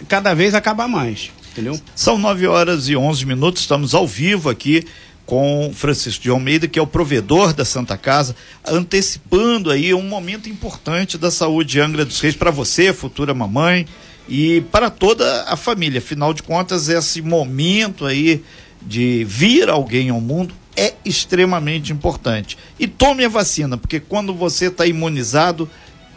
cada 0.08 0.34
vez 0.34 0.54
acabar 0.54 0.88
mais, 0.88 1.30
entendeu? 1.52 1.78
São 1.94 2.18
9 2.18 2.46
horas 2.46 2.88
e 2.88 2.96
11 2.96 3.26
minutos, 3.26 3.62
estamos 3.62 3.94
ao 3.94 4.06
vivo 4.06 4.48
aqui 4.48 4.84
com 5.28 5.70
Francisco 5.74 6.22
de 6.22 6.30
Almeida, 6.30 6.66
que 6.66 6.78
é 6.78 6.82
o 6.82 6.86
provedor 6.86 7.52
da 7.52 7.62
Santa 7.62 7.98
Casa, 7.98 8.34
antecipando 8.66 9.70
aí 9.70 9.92
um 9.92 10.02
momento 10.02 10.48
importante 10.48 11.18
da 11.18 11.30
saúde 11.30 11.72
de 11.72 11.80
Angra 11.80 12.02
dos 12.06 12.18
Reis 12.18 12.34
para 12.34 12.50
você, 12.50 12.94
futura 12.94 13.34
mamãe, 13.34 13.86
e 14.26 14.62
para 14.72 14.88
toda 14.88 15.42
a 15.42 15.54
família. 15.54 15.98
Afinal 15.98 16.32
de 16.32 16.42
contas, 16.42 16.88
esse 16.88 17.20
momento 17.20 18.06
aí 18.06 18.42
de 18.80 19.22
vir 19.24 19.68
alguém 19.68 20.08
ao 20.08 20.20
mundo 20.20 20.54
é 20.78 20.94
extremamente 21.04 21.92
importante. 21.92 22.56
E 22.78 22.86
tome 22.86 23.24
a 23.24 23.28
vacina, 23.28 23.76
porque 23.76 23.98
quando 23.98 24.32
você 24.32 24.66
está 24.66 24.86
imunizado, 24.86 25.68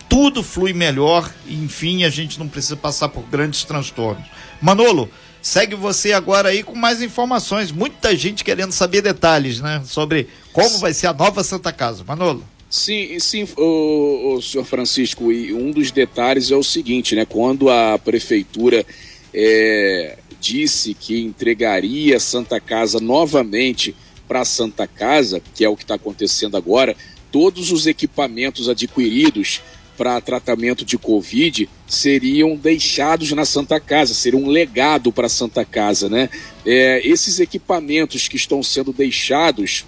tudo 0.07 0.43
flui 0.43 0.71
melhor 0.71 1.33
e, 1.47 1.55
enfim, 1.55 2.03
a 2.03 2.09
gente 2.09 2.37
não 2.37 2.47
precisa 2.47 2.77
passar 2.77 3.09
por 3.09 3.23
grandes 3.23 3.63
transtornos. 3.63 4.27
Manolo, 4.61 5.09
segue 5.41 5.73
você 5.73 6.13
agora 6.13 6.49
aí 6.49 6.61
com 6.61 6.75
mais 6.75 7.01
informações. 7.01 7.71
Muita 7.71 8.15
gente 8.15 8.43
querendo 8.43 8.71
saber 8.71 9.01
detalhes, 9.01 9.59
né? 9.59 9.81
Sobre 9.83 10.27
como 10.53 10.77
vai 10.77 10.93
ser 10.93 11.07
a 11.07 11.13
nova 11.13 11.43
Santa 11.43 11.73
Casa. 11.73 12.03
Manolo. 12.03 12.45
Sim, 12.69 13.19
sim, 13.19 13.47
o, 13.57 14.35
o 14.35 14.41
senhor 14.41 14.63
Francisco, 14.63 15.31
e 15.31 15.51
um 15.51 15.71
dos 15.71 15.91
detalhes 15.91 16.51
é 16.51 16.55
o 16.55 16.63
seguinte, 16.63 17.15
né? 17.15 17.25
Quando 17.25 17.67
a 17.69 17.97
prefeitura 17.97 18.85
é, 19.33 20.19
disse 20.39 20.93
que 20.93 21.19
entregaria 21.19 22.19
Santa 22.19 22.61
Casa 22.61 22.99
novamente 22.99 23.95
para 24.31 24.39
a 24.39 24.45
Santa 24.45 24.87
Casa, 24.87 25.41
que 25.53 25.65
é 25.65 25.67
o 25.67 25.75
que 25.75 25.83
está 25.83 25.95
acontecendo 25.95 26.55
agora, 26.55 26.95
todos 27.33 27.69
os 27.69 27.85
equipamentos 27.85 28.69
adquiridos 28.69 29.61
para 29.97 30.21
tratamento 30.21 30.85
de 30.85 30.97
Covid 30.97 31.67
seriam 31.85 32.55
deixados 32.55 33.29
na 33.33 33.43
Santa 33.43 33.77
Casa, 33.77 34.13
seria 34.13 34.39
um 34.39 34.47
legado 34.47 35.11
para 35.11 35.25
a 35.25 35.29
Santa 35.29 35.65
Casa, 35.65 36.07
né? 36.07 36.29
É, 36.65 37.05
esses 37.05 37.41
equipamentos 37.41 38.29
que 38.29 38.37
estão 38.37 38.63
sendo 38.63 38.93
deixados, 38.93 39.83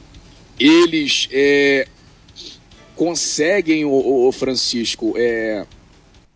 eles 0.60 1.30
é, 1.32 1.88
conseguem, 2.98 3.86
o, 3.86 4.30
Francisco, 4.34 5.14
é, 5.16 5.66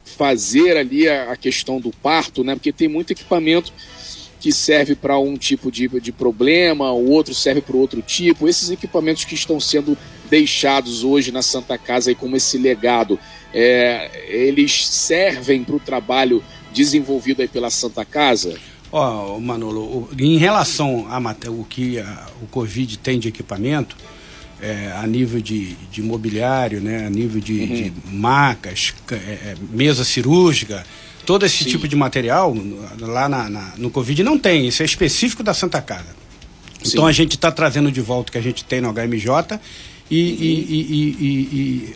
fazer 0.06 0.78
ali 0.78 1.10
a, 1.10 1.34
a, 1.34 1.36
questão 1.36 1.78
do 1.78 1.92
parto, 1.92 2.42
né? 2.42 2.56
Porque 2.56 2.72
tem 2.72 2.88
muito 2.88 3.12
equipamento 3.12 3.74
que 4.40 4.52
serve 4.52 4.96
para 4.96 5.18
um 5.18 5.36
tipo 5.36 5.72
de, 5.72 5.88
de 6.00 6.12
problema, 6.12 6.92
o 6.92 7.10
outro 7.10 7.34
serve 7.34 7.62
para 7.62 7.76
outro 7.76 8.02
tipo. 8.02 8.48
Esses 8.48 8.70
equipamentos 8.70 9.26
que 9.26 9.36
estão 9.36 9.60
sendo 9.60 9.98
deixados 10.30 11.04
hoje 11.04 11.32
na 11.32 11.42
Santa 11.42 11.78
Casa 11.78 12.12
aí 12.12 12.16
como 12.16 12.36
esse 12.36 12.58
legado, 12.58 13.20
é, 13.54 14.26
eles 14.28 14.88
servem 14.88 15.64
para 15.64 15.76
o 15.76 15.80
trabalho 15.80 16.44
desenvolvido 16.74 17.42
aí 17.42 17.48
pela 17.48 17.70
Santa 17.70 18.06
Casa? 18.06 18.58
Ó, 18.92 19.36
oh, 19.36 19.40
Manolo, 19.40 19.82
o, 19.82 20.10
em 20.18 20.38
relação 20.38 21.08
ao 21.10 21.66
que 21.66 22.00
a, 22.00 22.28
o 22.42 22.48
Covid 22.48 22.98
tem 23.00 23.20
de 23.20 23.28
equipamento, 23.28 23.98
é, 24.62 24.92
a 24.96 25.06
nível 25.06 25.42
de, 25.42 25.76
de 25.92 26.02
mobiliário, 26.02 26.82
né, 26.82 27.06
a 27.06 27.10
nível 27.10 27.40
de, 27.40 27.60
uhum. 27.60 27.68
de 27.68 27.94
macas, 28.12 28.94
é, 29.12 29.16
é, 29.16 29.56
mesa 29.72 30.04
cirúrgica, 30.04 30.86
todo 31.28 31.46
esse 31.46 31.66
Sim. 31.66 31.72
tipo 31.72 31.90
de 31.90 31.96
material 31.96 32.56
lá 33.02 33.28
na, 33.28 33.50
na, 33.50 33.74
no 33.78 33.92
Covid 33.92 34.24
não 34.24 34.40
tem, 34.40 34.66
isso 34.66 34.82
é 34.82 34.86
específico 34.86 35.44
da 35.44 35.54
Santa 35.54 35.82
Casa. 35.82 36.16
Sim. 36.82 36.92
Então 36.94 37.06
a 37.06 37.12
gente 37.12 37.36
está 37.36 37.52
trazendo 37.52 37.92
de 37.92 38.00
volta 38.00 38.30
o 38.30 38.32
que 38.32 38.38
a 38.38 38.42
gente 38.42 38.64
tem 38.64 38.80
no 38.80 38.94
HMJ 38.94 39.60
e, 40.10 40.32
uhum. 40.32 40.38
e, 41.20 41.96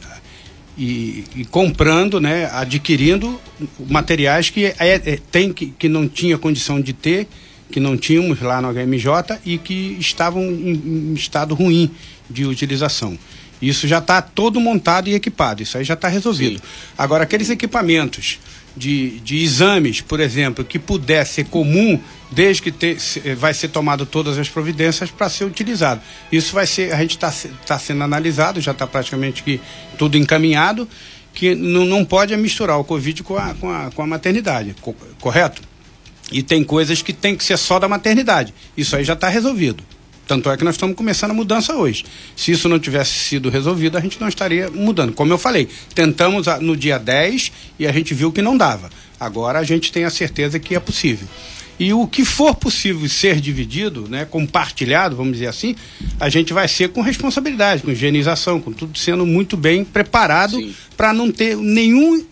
e, 0.78 1.24
e, 1.38 1.46
comprando, 1.46 2.20
né, 2.20 2.50
adquirindo 2.52 3.40
materiais 3.88 4.50
que, 4.50 4.66
é, 4.66 4.76
é, 4.80 5.18
tem, 5.32 5.54
que, 5.54 5.68
que 5.80 5.88
não 5.88 6.10
tinha 6.10 6.38
condição 6.38 6.82
de 6.82 6.92
ter, 6.92 7.26
que 7.72 7.80
não 7.80 7.96
tínhamos 7.96 8.42
lá 8.42 8.62
no 8.62 8.68
HMJ 8.68 9.40
e 9.46 9.58
que 9.58 9.96
estavam 9.98 10.44
em, 10.44 11.12
em 11.12 11.14
estado 11.14 11.56
ruim 11.56 11.90
de 12.30 12.46
utilização. 12.46 13.18
Isso 13.62 13.88
já 13.88 14.00
está 14.00 14.22
todo 14.22 14.60
montado 14.60 15.08
e 15.08 15.14
equipado, 15.14 15.64
isso 15.64 15.78
aí 15.78 15.86
já 15.86 15.94
está 15.94 16.10
resolvido. 16.10 16.58
Sim. 16.58 16.64
Agora, 16.98 17.24
aqueles 17.24 17.50
equipamentos 17.50 18.40
de, 18.76 19.20
de 19.20 19.44
exames, 19.44 20.02
por 20.02 20.20
exemplo, 20.20 20.64
que 20.64 20.80
puder 20.80 21.26
ser 21.26 21.46
comum, 21.46 22.00
desde 22.32 22.62
que 22.62 22.72
te, 22.72 22.98
vai 23.36 23.54
ser 23.54 23.68
tomado 23.68 24.06
todas 24.06 24.38
as 24.38 24.48
providências 24.48 25.12
para 25.12 25.30
ser 25.30 25.46
utilizado. 25.46 26.02
Isso 26.32 26.54
vai 26.54 26.66
ser, 26.66 26.94
a 26.94 26.98
gente 26.98 27.12
está 27.12 27.34
tá 27.66 27.78
sendo 27.78 28.04
analisado, 28.04 28.62
já 28.62 28.72
está 28.72 28.88
praticamente 28.88 29.44
que 29.44 29.60
tudo 29.98 30.18
encaminhado, 30.18 30.88
que 31.34 31.56
não, 31.56 31.86
não 31.86 32.06
pode 32.06 32.36
misturar 32.38 32.78
o 32.80 32.84
Covid 32.84 33.24
com 33.24 33.38
a, 33.38 33.54
com 33.56 33.70
a, 33.70 33.92
com 33.92 34.02
a 34.02 34.08
maternidade, 34.08 34.76
correto? 35.20 35.62
E 36.32 36.42
tem 36.42 36.64
coisas 36.64 37.02
que 37.02 37.12
tem 37.12 37.36
que 37.36 37.44
ser 37.44 37.58
só 37.58 37.78
da 37.78 37.90
maternidade. 37.90 38.54
Isso 38.76 38.96
aí 38.96 39.04
já 39.04 39.14
está 39.14 39.28
resolvido. 39.28 39.84
Tanto 40.32 40.50
é 40.50 40.56
que 40.56 40.64
nós 40.64 40.76
estamos 40.76 40.96
começando 40.96 41.32
a 41.32 41.34
mudança 41.34 41.76
hoje. 41.76 42.06
Se 42.38 42.54
isso 42.54 42.70
não 42.70 42.80
tivesse 42.80 43.12
sido 43.12 43.50
resolvido, 43.50 43.98
a 43.98 44.00
gente 44.00 44.18
não 44.22 44.30
estaria 44.30 44.72
mudando. 44.72 45.12
Como 45.12 45.34
eu 45.34 45.38
falei, 45.38 45.68
tentamos 45.94 46.48
no 46.62 46.74
dia 46.78 46.98
10 46.98 47.52
e 47.78 47.86
a 47.86 47.92
gente 47.92 48.14
viu 48.14 48.32
que 48.32 48.42
não 48.42 48.56
dava. 48.56 48.90
Agora 49.20 49.60
a 49.60 49.64
gente 49.66 49.92
tem 49.92 50.06
a 50.06 50.10
certeza 50.10 50.58
que 50.58 50.74
é 50.74 50.80
possível. 50.80 51.28
E 51.78 51.92
o 51.92 52.08
que 52.08 52.24
for 52.24 52.56
possível 52.56 53.10
ser 53.10 53.42
dividido, 53.42 54.08
né, 54.08 54.24
compartilhado, 54.24 55.18
vamos 55.18 55.34
dizer 55.34 55.48
assim, 55.48 55.76
a 56.18 56.30
gente 56.30 56.54
vai 56.54 56.70
ser 56.70 56.94
com 56.94 57.02
responsabilidade, 57.02 57.84
com 57.84 57.92
higienização, 57.92 58.62
com 58.62 58.72
tudo 58.72 58.98
sendo 58.98 59.26
muito 59.26 59.58
bem 59.58 59.84
preparado 59.84 60.58
para 60.96 61.12
não 61.12 61.30
ter 61.30 61.58
nenhum, 61.58 62.26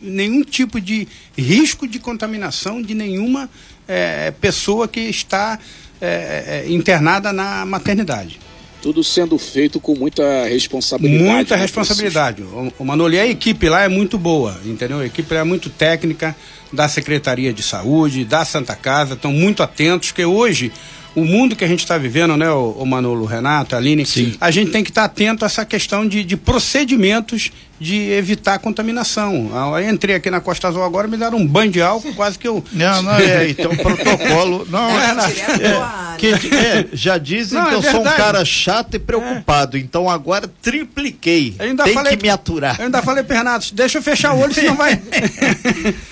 nenhum 0.00 0.42
tipo 0.42 0.80
de 0.80 1.06
risco 1.36 1.86
de 1.86 1.98
contaminação 1.98 2.80
de 2.80 2.94
nenhuma 2.94 3.50
é, 3.86 4.30
pessoa 4.40 4.88
que 4.88 5.00
está 5.00 5.58
é, 6.02 6.64
internada 6.68 7.32
na 7.32 7.64
maternidade. 7.64 8.40
Tudo 8.82 9.04
sendo 9.04 9.38
feito 9.38 9.78
com 9.78 9.94
muita 9.94 10.44
responsabilidade. 10.46 11.22
Muita 11.22 11.54
né, 11.54 11.62
responsabilidade. 11.62 12.42
O, 12.42 12.72
o 12.80 12.84
Manoli, 12.84 13.16
a 13.16 13.26
equipe 13.26 13.68
lá 13.68 13.82
é 13.82 13.88
muito 13.88 14.18
boa, 14.18 14.60
entendeu? 14.64 14.98
A 14.98 15.06
equipe 15.06 15.32
é 15.32 15.44
muito 15.44 15.70
técnica 15.70 16.34
da 16.72 16.88
Secretaria 16.88 17.52
de 17.52 17.62
Saúde, 17.62 18.24
da 18.24 18.44
Santa 18.44 18.74
Casa, 18.74 19.14
estão 19.14 19.32
muito 19.32 19.62
atentos, 19.62 20.10
porque 20.10 20.24
hoje 20.24 20.72
o 21.14 21.24
mundo 21.24 21.54
que 21.54 21.64
a 21.64 21.68
gente 21.68 21.80
está 21.80 21.96
vivendo, 21.96 22.36
né, 22.36 22.50
o, 22.50 22.70
o 22.70 22.86
Manolo, 22.86 23.22
o 23.22 23.26
Renato, 23.26 23.76
a 23.76 23.78
Aline, 23.78 24.04
Sim. 24.04 24.34
a 24.40 24.50
gente 24.50 24.72
tem 24.72 24.82
que 24.82 24.90
estar 24.90 25.02
tá 25.02 25.06
atento 25.06 25.44
a 25.44 25.46
essa 25.46 25.64
questão 25.64 26.08
de, 26.08 26.24
de 26.24 26.36
procedimentos 26.36 27.52
de 27.82 28.12
evitar 28.12 28.58
contaminação. 28.60 29.50
Eu 29.76 29.90
entrei 29.90 30.14
aqui 30.14 30.30
na 30.30 30.40
Costa 30.40 30.68
Azul 30.68 30.84
agora, 30.84 31.08
me 31.08 31.16
deram 31.16 31.38
um 31.38 31.46
banho 31.46 31.72
de 31.72 31.82
álcool, 31.82 32.14
quase 32.14 32.38
que 32.38 32.46
eu. 32.46 32.64
Não, 32.72 33.02
não, 33.02 33.18
é, 33.18 33.50
então 33.50 33.76
protocolo. 33.76 34.66
Não, 34.70 34.88
é, 34.90 35.10
é, 35.10 36.16
que, 36.16 36.54
é, 36.54 36.86
já 36.92 37.18
dizem 37.18 37.58
não, 37.58 37.66
que 37.66 37.74
é 37.74 37.76
eu 37.78 37.82
sou 37.82 38.00
um 38.00 38.04
cara 38.04 38.44
chato 38.44 38.94
e 38.94 38.98
preocupado, 38.98 39.76
então 39.76 40.08
agora 40.08 40.48
tripliquei. 40.60 41.54
ainda 41.58 41.84
Tem 41.84 41.94
falei, 41.94 42.16
que 42.16 42.22
me 42.22 42.28
aturar. 42.28 42.76
Eu 42.78 42.86
ainda 42.86 43.02
falei 43.02 43.24
Renato, 43.28 43.74
deixa 43.74 43.98
eu 43.98 44.02
fechar 44.02 44.34
o 44.34 44.38
olho, 44.38 44.54
senão 44.54 44.74
vai. 44.74 44.94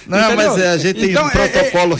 não, 0.06 0.36
mas 0.36 0.58
é, 0.58 0.70
a 0.70 0.78
gente 0.78 1.00
tem 1.00 1.10
então, 1.10 1.26
um 1.26 1.30
protocolo 1.30 1.96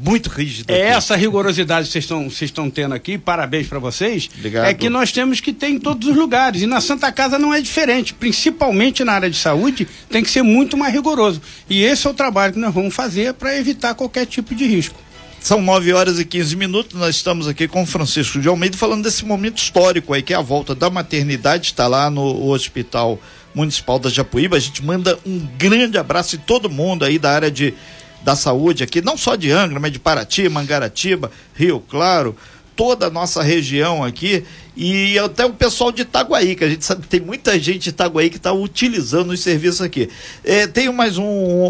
muito 0.00 0.30
rígido. 0.30 0.70
É 0.70 0.88
aqui. 0.88 0.96
essa 0.96 1.16
rigorosidade 1.16 1.86
que 1.86 1.92
vocês 1.92 2.04
estão, 2.04 2.30
vocês 2.30 2.48
estão 2.48 2.70
tendo 2.70 2.94
aqui, 2.94 3.18
parabéns 3.18 3.66
para 3.66 3.78
vocês. 3.78 4.28
Obrigado. 4.38 4.64
É 4.66 4.74
que 4.74 4.88
nós 4.88 5.12
temos 5.12 5.40
que 5.40 5.52
ter 5.52 5.68
em 5.68 5.78
todos 5.78 6.08
os 6.08 6.16
lugares. 6.16 6.62
E 6.62 6.66
na 6.66 6.80
Santa 6.80 7.12
Casa 7.12 7.38
não 7.38 7.52
é 7.52 7.60
diferente, 7.60 8.14
principalmente 8.14 9.04
na 9.04 9.09
na 9.10 9.14
área 9.16 9.30
de 9.30 9.36
saúde 9.36 9.88
tem 10.08 10.22
que 10.22 10.30
ser 10.30 10.42
muito 10.42 10.76
mais 10.76 10.94
rigoroso. 10.94 11.42
E 11.68 11.82
esse 11.82 12.06
é 12.06 12.10
o 12.10 12.14
trabalho 12.14 12.52
que 12.52 12.58
nós 12.58 12.72
vamos 12.72 12.94
fazer 12.94 13.34
para 13.34 13.56
evitar 13.56 13.94
qualquer 13.94 14.24
tipo 14.24 14.54
de 14.54 14.66
risco. 14.66 14.98
São 15.40 15.60
9 15.60 15.92
horas 15.92 16.20
e 16.20 16.24
15 16.24 16.54
minutos. 16.54 16.98
Nós 16.98 17.16
estamos 17.16 17.48
aqui 17.48 17.66
com 17.66 17.84
Francisco 17.84 18.38
de 18.40 18.46
Almeida 18.46 18.76
falando 18.76 19.02
desse 19.02 19.24
momento 19.24 19.58
histórico 19.58 20.12
aí, 20.14 20.22
que 20.22 20.32
é 20.32 20.36
a 20.36 20.42
volta 20.42 20.74
da 20.74 20.88
maternidade, 20.90 21.66
está 21.66 21.88
lá 21.88 22.10
no 22.10 22.48
Hospital 22.50 23.18
Municipal 23.54 23.98
da 23.98 24.10
Japuíba. 24.10 24.56
A 24.56 24.60
gente 24.60 24.84
manda 24.84 25.18
um 25.26 25.38
grande 25.58 25.98
abraço 25.98 26.36
de 26.36 26.44
todo 26.44 26.70
mundo 26.70 27.04
aí 27.04 27.18
da 27.18 27.32
área 27.32 27.50
de, 27.50 27.74
da 28.22 28.36
saúde 28.36 28.84
aqui, 28.84 29.00
não 29.00 29.16
só 29.16 29.34
de 29.34 29.50
Angra, 29.50 29.80
mas 29.80 29.92
de 29.92 29.98
Paraty, 29.98 30.48
Mangaratiba, 30.48 31.32
Rio 31.54 31.80
Claro, 31.80 32.36
toda 32.76 33.06
a 33.06 33.10
nossa 33.10 33.42
região 33.42 34.04
aqui 34.04 34.44
e 34.82 35.18
até 35.18 35.44
o 35.44 35.52
pessoal 35.52 35.92
de 35.92 36.00
Itaguaí, 36.00 36.56
que 36.56 36.64
a 36.64 36.70
gente 36.70 36.82
sabe 36.86 37.02
que 37.02 37.08
tem 37.08 37.20
muita 37.20 37.60
gente 37.60 37.82
de 37.82 37.88
Itaguaí 37.90 38.30
que 38.30 38.38
está 38.38 38.50
utilizando 38.50 39.28
os 39.28 39.40
serviços 39.40 39.82
aqui. 39.82 40.08
É, 40.42 40.66
tenho 40.66 40.90
mais 40.90 41.18
um, 41.18 41.22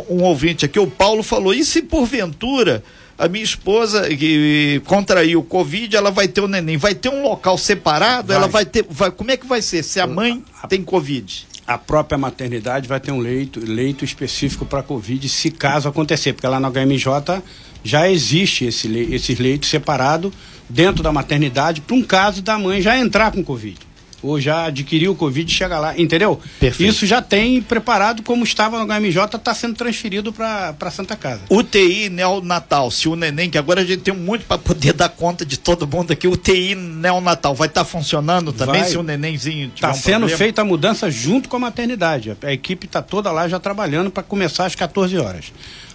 um, 0.09 0.23
ouvinte 0.23 0.65
aqui, 0.65 0.79
o 0.79 0.87
Paulo 0.87 1.21
falou, 1.25 1.53
e 1.53 1.65
se 1.65 1.83
porventura 1.83 2.85
a 3.19 3.27
minha 3.27 3.43
esposa 3.43 4.09
que 4.15 4.81
contraiu 4.87 5.41
o 5.41 5.43
Covid, 5.43 5.97
ela 5.97 6.13
vai 6.13 6.29
ter 6.29 6.41
o 6.41 6.45
um 6.45 6.47
neném, 6.47 6.77
vai 6.77 6.95
ter 6.95 7.09
um 7.09 7.25
local 7.25 7.59
separado, 7.59 8.29
vai. 8.29 8.37
ela 8.37 8.47
vai 8.47 8.65
ter, 8.65 8.87
vai, 8.89 9.11
como 9.11 9.33
é 9.33 9.37
que 9.37 9.45
vai 9.45 9.61
ser 9.61 9.83
se 9.83 9.99
a 9.99 10.07
mãe 10.07 10.45
a, 10.63 10.69
tem 10.69 10.81
Covid? 10.85 11.49
A 11.67 11.77
própria 11.77 12.17
maternidade 12.17 12.87
vai 12.87 13.01
ter 13.01 13.11
um 13.11 13.19
leito, 13.19 13.59
leito 13.59 14.05
específico 14.05 14.65
para 14.65 14.85
Covid, 14.85 15.29
se 15.29 15.51
caso 15.51 15.89
acontecer, 15.89 16.33
porque 16.33 16.47
lá 16.47 16.61
no 16.61 16.71
HMJ 16.71 17.43
já 17.83 18.11
existe 18.11 18.65
esse, 18.65 18.89
esses 19.11 19.39
leitos 19.39 19.69
separados 19.69 20.33
dentro 20.69 21.03
da 21.03 21.13
maternidade 21.13 21.81
para 21.81 21.97
um 21.97 22.03
caso 22.03 22.43
da 22.43 22.59
mãe 22.59 22.81
já 22.81 22.99
entrar 22.99 23.33
com 23.33 23.43
Covid. 23.43 23.91
Ou 24.23 24.39
já 24.39 24.67
adquiriu 24.67 25.13
o 25.13 25.15
Covid 25.15 25.51
e 25.51 25.55
chega 25.55 25.79
lá, 25.79 25.99
entendeu? 25.99 26.39
Perfeito. 26.59 26.91
Isso 26.91 27.07
já 27.07 27.23
tem 27.23 27.63
preparado, 27.63 28.23
como 28.23 28.45
estava 28.45 28.79
no 28.79 28.87
HMJ, 28.87 29.37
está 29.37 29.55
sendo 29.55 29.75
transferido 29.75 30.31
para 30.31 30.91
Santa 30.91 31.17
Casa. 31.17 31.41
UTI 31.49 32.11
neonatal, 32.11 32.91
se 32.91 33.09
o 33.09 33.17
neném, 33.17 33.49
que 33.49 33.57
agora 33.57 33.81
a 33.81 33.85
gente 33.85 34.03
tem 34.03 34.15
muito 34.15 34.45
para 34.45 34.59
poder 34.59 34.93
dar 34.95 35.09
conta 35.09 35.47
de 35.47 35.59
todo 35.59 35.87
mundo 35.87 36.13
aqui, 36.13 36.29
UTI 36.29 36.75
neonatal, 36.75 37.55
vai 37.55 37.69
estar 37.69 37.83
tá 37.83 37.91
funcionando 37.91 38.53
também 38.53 38.83
vai. 38.83 38.91
se 38.91 38.99
o 38.99 39.03
nenenzinho 39.03 39.73
Está 39.75 39.91
um 39.91 39.95
sendo 39.95 40.19
problema? 40.19 40.39
feita 40.39 40.61
a 40.61 40.65
mudança 40.67 41.11
junto 41.11 41.49
com 41.49 41.57
a 41.57 41.61
maternidade. 41.61 42.37
A 42.43 42.53
equipe 42.53 42.85
está 42.85 43.01
toda 43.01 43.33
lá 43.33 43.49
já 43.49 43.59
trabalhando 43.59 44.11
para 44.11 44.23
começar 44.23 44.67
às 44.67 44.75
14 44.75 45.17
horas. 45.17 45.51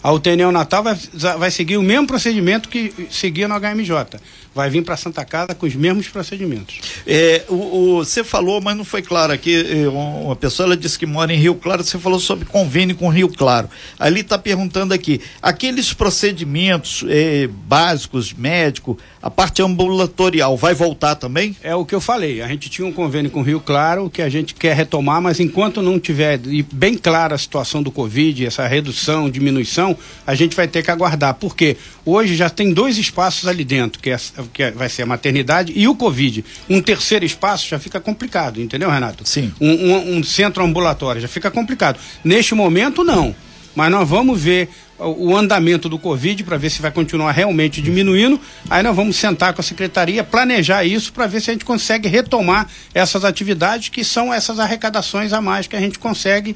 A 0.05 0.11
UTI 0.11 0.35
neonatal 0.35 0.83
vai, 0.83 0.95
vai 1.39 1.49
seguir 1.49 1.77
o 1.77 1.81
mesmo 1.81 2.05
procedimento 2.05 2.69
que 2.69 2.93
seguia 3.09 3.47
no 3.47 3.59
HMJ. 3.59 4.19
Vai 4.53 4.69
vir 4.69 4.83
para 4.83 4.95
Santa 4.95 5.25
Casa 5.25 5.55
com 5.55 5.65
os 5.65 5.73
mesmos 5.73 6.07
procedimentos. 6.07 6.79
É, 7.07 7.43
o, 7.49 7.55
o, 7.55 7.95
você 7.97 8.23
falou, 8.23 8.61
mas 8.61 8.77
não 8.77 8.85
foi 8.85 9.01
claro 9.01 9.33
aqui. 9.33 9.55
É, 9.55 9.89
uma 9.89 10.35
pessoa 10.35 10.67
ela 10.67 10.77
disse 10.77 10.97
que 10.99 11.07
mora 11.07 11.33
em 11.33 11.37
Rio 11.37 11.55
Claro. 11.55 11.83
Você 11.83 11.97
falou 11.97 12.19
sobre 12.19 12.45
convênio 12.45 12.95
com 12.95 13.09
Rio 13.09 13.27
Claro. 13.27 13.67
Ali 13.99 14.21
está 14.21 14.37
perguntando 14.37 14.93
aqui: 14.93 15.19
aqueles 15.41 15.91
procedimentos 15.91 17.03
é, 17.09 17.47
básicos, 17.47 18.31
médico, 18.31 18.97
a 19.25 19.31
parte 19.31 19.63
ambulatorial, 19.63 20.55
vai 20.55 20.75
voltar 20.75 21.15
também? 21.15 21.57
É 21.63 21.75
o 21.75 21.83
que 21.83 21.95
eu 21.95 21.99
falei. 21.99 22.43
A 22.43 22.47
gente 22.47 22.69
tinha 22.69 22.87
um 22.87 22.93
convênio 22.93 23.31
com 23.31 23.41
Rio 23.41 23.59
Claro 23.59 24.07
que 24.07 24.21
a 24.21 24.29
gente 24.29 24.53
quer 24.53 24.75
retomar, 24.75 25.19
mas 25.19 25.39
enquanto 25.39 25.81
não 25.81 25.99
tiver 25.99 26.39
bem 26.71 26.95
clara 26.95 27.33
a 27.33 27.37
situação 27.37 27.81
do 27.81 27.89
Covid, 27.89 28.45
essa 28.45 28.67
redução, 28.67 29.29
diminuição, 29.29 29.94
a 30.25 30.35
gente 30.35 30.55
vai 30.55 30.67
ter 30.67 30.83
que 30.83 30.91
aguardar. 30.91 31.33
Porque 31.35 31.77
hoje 32.05 32.35
já 32.35 32.49
tem 32.49 32.73
dois 32.73 32.97
espaços 32.97 33.47
ali 33.47 33.63
dentro, 33.63 34.01
que, 34.01 34.09
é, 34.09 34.17
que 34.53 34.63
é, 34.63 34.71
vai 34.71 34.89
ser 34.89 35.03
a 35.03 35.05
maternidade 35.05 35.73
e 35.75 35.87
o 35.87 35.95
Covid. 35.95 36.43
Um 36.69 36.81
terceiro 36.81 37.25
espaço 37.25 37.67
já 37.67 37.79
fica 37.79 37.99
complicado, 37.99 38.61
entendeu, 38.61 38.89
Renato? 38.89 39.27
Sim. 39.27 39.53
Um, 39.59 39.71
um, 39.71 40.17
um 40.17 40.23
centro 40.23 40.63
ambulatório 40.63 41.21
já 41.21 41.27
fica 41.27 41.51
complicado. 41.51 41.99
Neste 42.23 42.55
momento, 42.55 43.03
não. 43.03 43.35
Mas 43.75 43.91
nós 43.91 44.07
vamos 44.07 44.41
ver 44.41 44.69
o 44.97 45.35
andamento 45.35 45.89
do 45.89 45.99
Covid 45.99 46.43
para 46.43 46.57
ver 46.57 46.69
se 46.69 46.81
vai 46.81 46.91
continuar 46.91 47.31
realmente 47.31 47.81
diminuindo. 47.81 48.39
Aí 48.69 48.81
nós 48.81 48.95
vamos 48.95 49.17
sentar 49.17 49.53
com 49.53 49.59
a 49.59 49.63
secretaria, 49.63 50.23
planejar 50.23 50.85
isso 50.85 51.11
para 51.11 51.27
ver 51.27 51.41
se 51.41 51.49
a 51.49 51.53
gente 51.53 51.65
consegue 51.65 52.07
retomar 52.07 52.67
essas 52.93 53.25
atividades 53.25 53.89
que 53.89 54.03
são 54.03 54.33
essas 54.33 54.59
arrecadações 54.59 55.33
a 55.33 55.41
mais 55.41 55.67
que 55.67 55.75
a 55.75 55.79
gente 55.79 55.99
consegue 55.99 56.55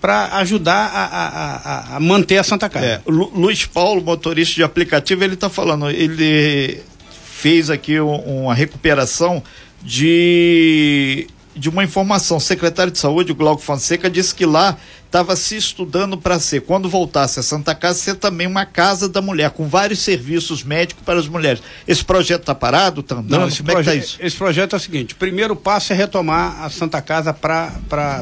para 0.00 0.36
ajudar 0.38 0.90
a, 0.92 1.04
a, 1.04 1.96
a, 1.96 2.00
manter 2.00 2.38
a 2.38 2.42
Santa 2.42 2.68
Casa. 2.68 2.86
É, 2.86 3.00
Lu, 3.06 3.30
Luiz 3.34 3.66
Paulo, 3.66 4.02
motorista 4.02 4.54
de 4.54 4.62
aplicativo, 4.62 5.22
ele 5.22 5.34
está 5.34 5.50
falando, 5.50 5.90
ele 5.90 6.82
fez 7.10 7.68
aqui 7.70 8.00
um, 8.00 8.44
uma 8.44 8.54
recuperação 8.54 9.42
de 9.82 11.26
de 11.54 11.68
uma 11.68 11.84
informação. 11.84 12.38
O 12.38 12.40
secretário 12.40 12.90
de 12.90 12.98
Saúde, 12.98 13.32
Glauco 13.32 13.62
Fonseca, 13.62 14.08
disse 14.08 14.34
que 14.34 14.46
lá 14.46 14.78
estava 15.10 15.34
se 15.34 15.56
estudando 15.56 16.16
para 16.16 16.38
ser, 16.38 16.60
quando 16.60 16.88
voltasse 16.88 17.40
a 17.40 17.42
Santa 17.42 17.74
Casa, 17.74 17.98
ser 17.98 18.14
também 18.14 18.46
uma 18.46 18.64
casa 18.64 19.08
da 19.08 19.20
mulher, 19.20 19.50
com 19.50 19.68
vários 19.68 19.98
serviços 19.98 20.62
médicos 20.62 21.02
para 21.04 21.18
as 21.18 21.26
mulheres. 21.26 21.60
Esse 21.86 22.04
projeto 22.04 22.42
está 22.42 22.54
parado? 22.54 23.00
Está 23.00 23.16
andando? 23.16 23.40
Não, 23.40 23.48
esse, 23.48 23.60
Como 23.60 23.72
é 23.72 23.82
que 23.82 23.90
tá 23.90 23.94
isso? 23.96 24.16
esse 24.20 24.36
projeto 24.36 24.74
é 24.74 24.76
o 24.76 24.80
seguinte: 24.80 25.14
o 25.14 25.16
primeiro 25.16 25.56
passo 25.56 25.92
é 25.92 25.96
retomar 25.96 26.62
a 26.62 26.70
Santa 26.70 27.02
Casa 27.02 27.34
para 27.34 27.74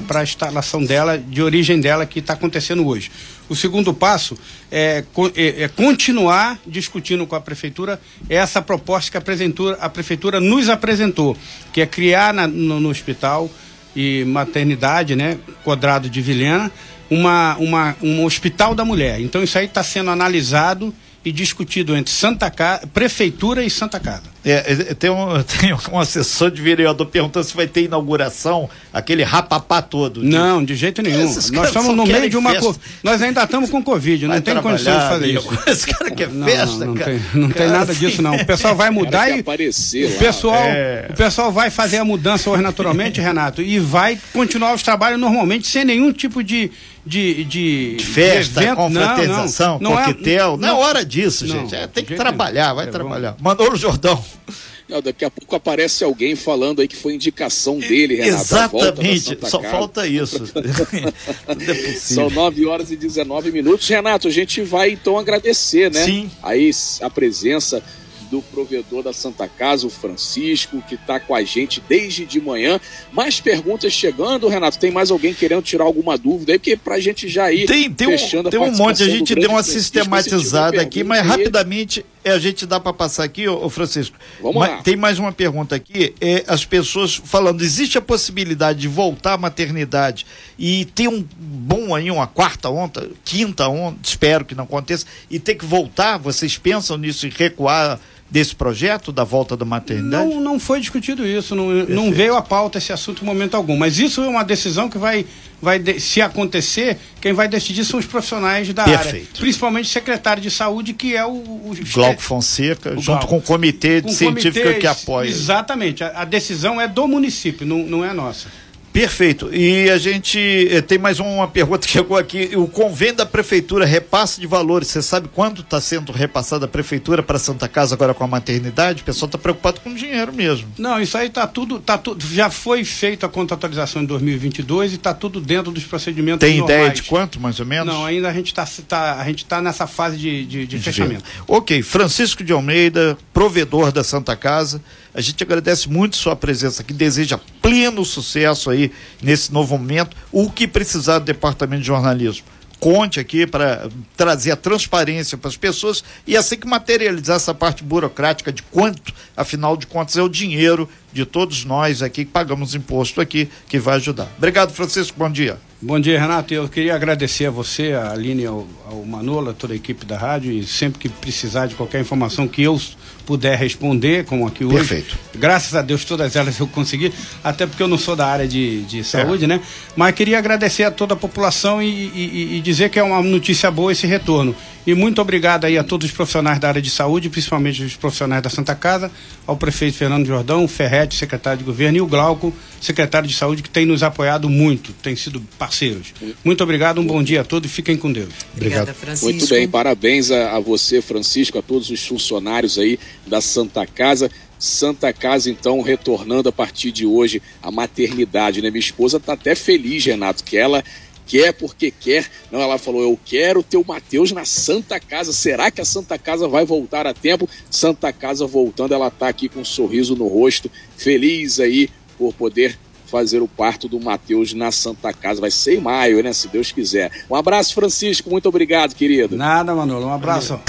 a 0.09 0.23
instalação 0.23 0.83
dela, 0.83 1.19
de 1.19 1.43
origem 1.43 1.79
dela, 1.79 2.07
que 2.07 2.21
está 2.21 2.33
acontecendo 2.33 2.87
hoje. 2.87 3.11
O 3.51 3.57
segundo 3.57 3.93
passo 3.93 4.39
é, 4.71 5.05
é, 5.37 5.63
é, 5.65 5.69
continuar 5.69 6.59
discutindo 6.67 7.27
com 7.27 7.37
a 7.37 7.41
prefeitura 7.41 8.01
essa 8.31 8.63
proposta 8.63 9.11
que 9.11 9.17
a 9.19 9.21
prefeitura, 9.21 9.77
a 9.79 9.91
prefeitura 9.91 10.41
nos 10.41 10.71
apresentou, 10.71 11.37
que 11.71 11.83
é 11.83 11.87
criar 11.87 12.33
na, 12.33 12.47
no, 12.47 12.81
no 12.81 12.89
hospital 12.89 13.51
e 13.99 14.25
maternidade, 14.25 15.17
né, 15.17 15.37
Quadrado 15.65 16.09
de 16.09 16.23
Vilhena, 16.23 16.71
uma, 17.11 17.57
uma, 17.57 17.97
um 18.01 18.25
hospital 18.25 18.73
da 18.73 18.85
mulher. 18.85 19.21
Então 19.21 19.43
isso 19.43 19.59
aí 19.59 19.65
está 19.65 19.83
sendo 19.83 20.09
analisado 20.09 20.95
e 21.25 21.33
discutido 21.33 21.97
entre 21.97 22.13
Santa 22.13 22.49
Casa, 22.49 22.87
Prefeitura 22.87 23.65
e 23.65 23.69
Santa 23.69 23.99
Casa. 23.99 24.38
É, 24.45 24.73
é, 24.91 24.95
tem, 24.95 25.11
um, 25.11 25.43
tem 25.43 25.75
um 25.93 25.99
assessor 25.99 26.51
de 26.51 26.63
vereador 26.63 27.07
perguntando 27.07 27.45
se 27.45 27.57
vai 27.57 27.67
ter 27.67 27.85
inauguração, 27.85 28.69
aquele 28.93 29.23
rapapá 29.23 29.83
todo. 29.83 30.21
De... 30.21 30.27
Não, 30.27 30.65
de 30.65 30.75
jeito 30.77 31.03
nenhum. 31.03 31.25
Esses 31.25 31.51
nós 31.51 31.69
estamos 31.69 31.95
no 31.95 32.07
meio 32.07 32.31
de 32.31 32.37
uma. 32.37 32.55
Co... 32.55 32.75
Nós 33.03 33.21
ainda 33.21 33.43
estamos 33.43 33.69
com 33.71 33.83
Covid, 33.83 34.27
vai 34.27 34.37
não 34.37 34.43
tem 34.43 34.57
condição 34.63 34.95
de 34.95 35.09
fazer 35.09 35.27
isso. 35.27 35.49
Esse 35.67 35.87
cara 35.87 36.11
quer 36.11 36.29
não, 36.29 36.47
festa, 36.47 36.79
não, 36.79 36.87
não 36.87 36.95
cara. 36.95 37.11
Tem, 37.11 37.41
não 37.41 37.49
cara, 37.49 37.61
tem 37.61 37.69
nada 37.69 37.93
assim... 37.93 38.07
disso, 38.07 38.23
não. 38.23 38.37
O 38.37 38.47
pessoal 38.47 38.75
vai 38.75 38.91
mudar 38.91 39.31
e. 39.31 39.41
Aparecer 39.41 40.07
o 40.07 40.19
pessoal, 40.19 40.63
é... 40.65 41.09
o 41.11 41.15
pessoal 41.15 41.53
vai 41.53 41.71
fazer 41.71 41.99
a 41.99 42.05
mudança 42.05 42.49
hoje 42.49 42.63
naturalmente, 42.63 43.21
Renato, 43.21 43.61
e 43.61 43.79
vai 43.79 44.19
continuar 44.33 44.75
os 44.75 44.83
trabalhos 44.83 45.21
normalmente, 45.21 45.67
sem 45.67 45.85
nenhum 45.85 46.13
tipo 46.13 46.43
de. 46.43 46.71
De, 47.07 47.43
de, 47.45 47.97
de 47.97 48.05
festa, 48.05 48.61
de 48.61 48.75
confraternização, 48.75 49.79
não, 49.81 49.93
não, 49.93 49.97
não 49.97 50.05
coquetel. 50.05 50.47
É, 50.47 50.51
não, 50.51 50.59
não, 50.59 50.69
é 50.69 50.73
hora 50.73 51.03
disso, 51.03 51.47
gente. 51.47 51.75
É, 51.75 51.87
tem 51.87 52.05
que 52.05 52.15
trabalhar, 52.15 52.75
vai 52.75 52.87
é 52.87 52.91
trabalhar. 52.91 53.31
Bom. 53.33 53.45
Manolo 53.45 53.77
Jordão. 53.77 54.23
Não, 54.89 55.03
daqui 55.03 55.23
a 55.23 55.31
pouco 55.31 55.55
aparece 55.55 56.03
alguém 56.03 56.35
falando 56.35 56.81
aí 56.81 56.89
que 56.89 56.97
foi 56.97 57.15
indicação 57.15 57.79
dele, 57.79 58.17
Renato. 58.17 58.41
Exatamente, 58.43 59.39
só 59.43 59.63
falta 59.63 60.07
isso. 60.07 60.43
é 61.47 61.93
São 61.93 62.31
9 62.31 62.65
horas 62.65 62.91
e 62.91 62.97
19 62.97 63.53
minutos. 63.53 63.87
Renato, 63.87 64.29
a 64.29 64.31
gente 64.31 64.63
vai 64.63 64.93
então 64.93 65.19
agradecer, 65.19 65.91
né? 65.91 66.05
Sim. 66.07 66.31
Aí 66.43 66.71
a 67.03 67.11
presença 67.11 67.83
do 68.31 68.43
provedor 68.43 69.03
da 69.03 69.13
Santa 69.13 69.49
Casa, 69.49 69.87
o 69.87 69.91
Francisco, 69.91 70.83
que 70.87 70.95
está 70.95 71.19
com 71.19 71.35
a 71.35 71.43
gente 71.43 71.83
desde 71.89 72.25
de 72.25 72.41
manhã. 72.41 72.81
Mais 73.13 73.41
perguntas 73.41 73.93
chegando, 73.93 74.49
Renato? 74.49 74.79
Tem 74.79 74.91
mais 74.91 75.11
alguém 75.11 75.35
querendo 75.35 75.63
tirar 75.63 75.85
alguma 75.85 76.17
dúvida 76.17 76.53
aí? 76.53 76.59
Porque 76.59 76.77
para 76.77 76.97
a 76.97 77.01
gente 77.01 77.29
já 77.29 77.53
ir 77.53 77.67
tem, 77.67 77.91
tem 77.93 78.09
fechando 78.09 78.49
um, 78.49 78.51
Tem 78.51 78.61
um 78.61 78.73
monte, 78.73 79.03
a 79.03 79.09
gente 79.09 79.35
deu 79.35 79.51
uma 79.51 79.63
sistematizada 79.63 80.81
aqui, 80.81 81.03
mas 81.03 81.27
rapidamente 81.27 82.05
é, 82.25 82.33
a 82.33 82.39
gente 82.39 82.67
dá 82.67 82.79
para 82.79 82.93
passar 82.93 83.25
aqui, 83.25 83.49
ô, 83.49 83.69
Francisco. 83.71 84.17
Vamos 84.41 84.61
lá. 84.61 84.83
Tem 84.83 84.97
mais 84.97 85.19
uma 85.19 85.33
pergunta 85.33 85.75
aqui. 85.75 86.15
É, 86.21 86.45
as 86.47 86.65
pessoas 86.65 87.15
falando, 87.15 87.63
existe 87.63 87.97
a 87.97 88.03
possibilidade 88.03 88.81
de 88.81 88.89
voltar 88.89 89.35
à 89.35 89.39
maternidade 89.39 90.27
e 90.59 90.85
ter 90.85 91.09
um 91.09 91.25
bom 91.39 91.95
aí, 91.95 92.11
uma 92.11 92.27
quarta 92.27 92.69
onda, 92.69 93.09
quinta 93.25 93.69
onda, 93.69 93.99
espero 94.03 94.45
que 94.45 94.55
não 94.55 94.65
aconteça, 94.65 95.07
e 95.31 95.39
ter 95.39 95.55
que 95.55 95.65
voltar? 95.65 96.19
Vocês 96.19 96.59
pensam 96.59 96.99
nisso 96.99 97.27
e 97.27 97.31
recuar? 97.31 97.99
Desse 98.31 98.55
projeto 98.55 99.11
da 99.11 99.25
volta 99.25 99.57
da 99.57 99.65
maternidade? 99.65 100.29
Não, 100.29 100.41
não 100.41 100.61
foi 100.61 100.81
discutido 100.81 101.27
isso, 101.27 101.55
não, 101.55 101.69
não 101.87 102.13
veio 102.13 102.37
à 102.37 102.43
pauta 102.43 102.79
esse 102.79 102.93
assunto 102.93 103.23
em 103.23 103.27
momento 103.27 103.57
algum. 103.57 103.77
Mas 103.77 103.99
isso 103.99 104.23
é 104.23 104.29
uma 104.29 104.45
decisão 104.45 104.89
que 104.89 104.99
vai, 104.99 105.25
vai 105.61 105.83
se 105.99 106.21
acontecer, 106.21 106.99
quem 107.21 107.33
vai 107.33 107.49
decidir 107.49 107.85
são 107.85 107.99
os 107.99 108.07
profissionais 108.07 108.73
da 108.73 108.85
Perfeito. 108.85 109.29
área. 109.29 109.41
Principalmente 109.41 109.87
o 109.87 109.89
secretário 109.89 110.43
de 110.43 110.51
saúde, 110.51 110.93
que 110.93 111.17
é 111.17 111.25
o. 111.25 111.31
o 111.31 111.75
Glauco 111.93 112.21
Fonseca, 112.21 112.91
o 112.91 113.01
junto 113.01 113.27
Glauco. 113.27 113.27
com 113.29 113.37
o 113.39 113.43
comitê 113.43 114.03
com 114.03 114.09
científico 114.09 114.61
comitê, 114.61 114.81
que 114.81 114.87
apoia. 114.87 115.29
Exatamente. 115.29 116.05
A, 116.05 116.23
a, 116.23 116.25
decisão 116.25 116.81
é 116.81 116.87
do 116.87 117.09
município, 117.09 117.67
não, 117.67 117.79
não 117.79 118.05
é 118.05 118.13
nossa. 118.13 118.49
Perfeito. 118.93 119.55
E 119.55 119.91
a 119.91 119.99
gente 119.99 120.69
eh, 120.71 120.81
tem 120.81 120.99
mais 120.99 121.21
uma 121.21 121.47
pergunta 121.47 121.87
que 121.87 121.93
chegou 121.93 122.17
aqui. 122.17 122.51
O 122.57 122.67
convênio 122.67 123.17
da 123.17 123.27
prefeitura, 123.27 123.85
repasse 123.85 124.41
de 124.41 124.47
valores. 124.47 124.89
Você 124.89 125.03
sabe 125.03 125.29
quanto 125.29 125.63
está 125.63 125.81
sendo 125.81 126.11
repassado 126.13 126.65
a 126.65 126.69
prefeitura 126.69 127.23
para 127.23 127.39
Santa 127.39 127.69
Casa 127.69 127.95
agora 127.95 128.15
com 128.15 128.25
a 128.25 128.27
maternidade? 128.27 129.03
O 129.03 129.05
pessoal 129.05 129.27
está 129.27 129.39
preocupado 129.39 129.81
com 129.81 129.91
o 129.91 129.95
dinheiro 129.95 130.33
mesmo. 130.33 130.69
Não, 130.79 131.01
isso 131.01 131.17
aí 131.17 131.29
está 131.29 131.47
tudo, 131.47 131.79
tá 131.81 131.97
tudo. 131.97 132.25
Já 132.27 132.51
foi 132.51 132.85
feita 132.85 133.27
a 133.27 133.29
contratualização 133.29 134.03
em 134.03 134.07
2022 134.07 134.93
e 134.93 134.95
está 134.97 135.15
tudo 135.15 135.41
dentro 135.41 135.71
dos 135.71 135.85
procedimentos 135.85 136.41
Tem 136.41 136.59
normais. 136.59 136.81
ideia 136.81 136.95
de 136.95 137.03
quanto, 137.03 137.41
mais 137.41 137.61
ou 137.61 137.67
menos? 137.67 137.87
Não, 137.87 138.05
ainda 138.05 138.29
a 138.29 138.33
gente 138.33 138.49
está 138.49 138.67
tá, 138.87 139.21
a 139.21 139.25
gente 139.25 139.45
tá 139.45 139.61
nessa 139.63 139.87
fase 139.87 140.17
de, 140.17 140.45
de, 140.45 140.67
de 140.67 140.79
fechamento. 140.79 141.25
Ok. 141.47 141.83
Francisco 141.83 142.43
de 142.43 142.53
Almeida, 142.53 143.17
provedor 143.33 143.93
da 143.93 144.03
Santa 144.03 144.35
Casa. 144.35 144.83
A 145.15 145.21
gente 145.21 145.43
agradece 145.43 145.89
muito 145.89 146.17
sua 146.17 146.37
presença 146.37 146.83
aqui, 146.83 146.93
deseja 146.93 147.39
pleno 147.63 148.05
sucesso 148.05 148.71
aí 148.71 148.93
nesse 149.23 149.53
novo 149.53 149.77
momento. 149.77 150.17
O 150.31 150.51
que 150.51 150.67
precisar 150.67 151.19
do 151.19 151.25
Departamento 151.25 151.81
de 151.81 151.87
Jornalismo, 151.87 152.45
conte 152.81 153.19
aqui 153.19 153.47
para 153.47 153.89
trazer 154.17 154.53
a 154.53 154.57
transparência 154.57 155.37
para 155.37 155.49
as 155.49 155.57
pessoas 155.57 156.05
e 156.27 156.37
assim 156.37 156.57
que 156.57 156.67
materializar 156.67 157.37
essa 157.37 157.55
parte 157.55 157.83
burocrática 157.83 158.53
de 158.53 158.63
quanto, 158.63 159.13
afinal 159.37 159.77
de 159.77 159.87
contas, 159.87 160.17
é 160.17 160.23
o 160.23 160.29
dinheiro 160.29 160.89
de 161.13 161.25
todos 161.25 161.65
nós 161.65 162.03
aqui 162.03 162.25
que 162.25 162.31
pagamos 162.31 162.75
imposto 162.75 163.21
aqui 163.21 163.49
que 163.69 163.79
vai 163.79 163.97
ajudar. 163.97 164.29
Obrigado, 164.37 164.73
Francisco. 164.73 165.19
Bom 165.19 165.31
dia. 165.31 165.59
Bom 165.81 165.99
dia, 165.99 166.21
Renato. 166.21 166.53
Eu 166.53 166.69
queria 166.69 166.95
agradecer 166.95 167.47
a 167.47 167.51
você, 167.51 167.93
a 167.93 168.13
Aline, 168.13 168.47
ao, 168.47 168.67
ao 168.85 169.05
Manola, 169.05 169.55
toda 169.55 169.73
a 169.73 169.77
equipe 169.77 170.05
da 170.05 170.19
rádio 170.19 170.53
e 170.53 170.67
sempre 170.67 170.99
que 170.99 171.09
precisar 171.09 171.67
de 171.67 171.75
qualquer 171.75 172.01
informação 172.01 172.49
que 172.49 172.63
eu 172.63 172.81
puder 173.29 173.59
responder, 173.59 174.25
como 174.25 174.47
aqui 174.47 174.65
hoje. 174.65 174.77
Perfeito. 174.77 175.19
Graças 175.35 175.75
a 175.75 175.83
Deus 175.83 176.03
todas 176.03 176.35
elas 176.35 176.59
eu 176.59 176.67
consegui, 176.67 177.13
até 177.45 177.67
porque 177.67 177.83
eu 177.83 177.87
não 177.87 177.99
sou 177.99 178.17
da 178.17 178.27
área 178.27 178.49
de, 178.49 178.81
de 178.85 179.05
saúde, 179.05 179.45
é. 179.45 179.47
né? 179.47 179.61
Mas 179.95 180.15
queria 180.15 180.39
agradecer 180.39 180.85
a 180.85 180.91
toda 180.91 181.13
a 181.13 181.17
população 181.17 181.83
e, 181.83 181.87
e, 181.87 182.57
e, 182.57 182.61
dizer 182.63 182.89
que 182.89 182.99
é 182.99 183.03
uma 183.03 183.23
notícia 183.23 183.71
boa 183.71 183.93
esse 183.93 184.07
retorno. 184.07 184.57
E 184.87 184.95
muito 184.95 185.21
obrigado 185.21 185.67
aí 185.67 185.77
a 185.77 185.85
todos 185.85 186.07
os 186.09 186.17
profissionais 186.17 186.59
da 186.59 186.69
área 186.69 186.81
de 186.81 186.89
saúde, 186.89 187.29
principalmente 187.29 187.83
os 187.83 187.95
profissionais 187.95 188.43
da 188.43 188.49
Santa 188.49 188.75
Casa, 188.75 189.11
ao 189.47 189.55
prefeito 189.55 189.99
Fernando 189.99 190.25
Jordão, 190.25 190.65
o 190.65 190.69
Ferretti, 190.69 191.15
secretário 191.15 191.59
de 191.59 191.65
governo, 191.65 191.99
e 191.99 192.01
o 192.01 192.07
Glauco, 192.07 192.55
secretário 192.81 193.29
de 193.29 193.35
saúde, 193.35 193.63
que 193.63 193.69
tem 193.69 193.85
nos 193.85 194.03
apoiado 194.03 194.49
muito, 194.49 194.95
tem 194.95 195.15
sido 195.15 195.43
parceiros. 195.59 196.15
Muito 196.43 196.65
obrigado, 196.65 197.03
um 197.03 197.07
bom 197.07 197.23
dia 197.23 197.43
a 197.43 197.45
todos 197.45 197.71
e 197.71 197.75
fiquem 197.75 197.99
com 197.99 198.11
Deus. 198.11 198.31
Obrigada, 198.57 198.95
Francisco. 198.95 199.27
Muito 199.27 199.47
bem, 199.51 199.69
parabéns 199.69 200.31
a, 200.31 200.57
a 200.57 200.61
você, 200.61 201.03
Francisco, 201.03 201.59
a 201.59 201.63
todos 201.63 201.91
os 201.91 202.07
funcionários 202.07 202.79
aí 202.79 202.99
da 203.29 203.41
Santa 203.41 203.87
Casa. 203.87 204.31
Santa 204.59 205.13
Casa, 205.13 205.51
então, 205.51 205.81
retornando 205.83 206.49
a 206.49 206.53
partir 206.53 206.91
de 206.91 207.07
hoje 207.07 207.41
a 207.63 207.71
maternidade, 207.71 208.61
né? 208.61 208.71
Minha 208.71 208.81
esposa 208.81 209.19
está 209.19 209.35
até 209.35 209.55
feliz, 209.55 210.05
Renato, 210.05 210.43
que 210.43 210.57
ela 210.57 210.83
quer 211.29 211.53
porque 211.53 211.91
quer. 211.93 212.29
Não, 212.51 212.61
ela 212.61 212.79
falou: 212.79 213.03
Eu 213.03 213.19
quero 213.25 213.63
ter 213.63 213.77
o 213.77 213.85
Mateus 213.87 214.33
na 214.33 214.45
Santa 214.45 214.99
Casa. 214.99 215.33
Será 215.33 215.71
que 215.71 215.81
a 215.81 215.85
Santa 215.85 216.19
Casa 216.19 216.49
vai 216.49 216.65
voltar 216.65 217.07
a 217.07 217.15
tempo? 217.15 217.49
Santa 217.71 218.13
Casa 218.13 218.47
voltando, 218.47 218.95
ela 218.95 219.09
está 219.09 219.29
aqui 219.29 219.49
com 219.49 219.61
um 219.61 219.65
sorriso 219.65 220.17
no 220.17 220.27
rosto, 220.27 220.71
feliz 220.97 221.61
aí 221.61 221.89
por 222.17 222.35
poder 222.35 222.77
fazer 223.09 223.41
o 223.41 223.49
parto 223.49 223.89
do 223.89 223.99
Mateus 224.01 224.53
na 224.53 224.71
Santa 224.71 225.13
Casa. 225.13 225.41
Vai 225.41 225.51
ser 225.51 225.77
em 225.77 225.81
maio, 225.81 226.23
né? 226.23 226.33
Se 226.33 226.49
Deus 226.49 226.71
quiser. 226.71 227.11
Um 227.31 227.35
abraço, 227.35 227.75
Francisco. 227.75 228.31
Muito 228.31 228.49
obrigado, 228.49 228.95
querido. 228.95 229.37
Nada, 229.37 229.75
Manolo. 229.75 230.07
Um 230.07 230.13
abraço. 230.13 230.61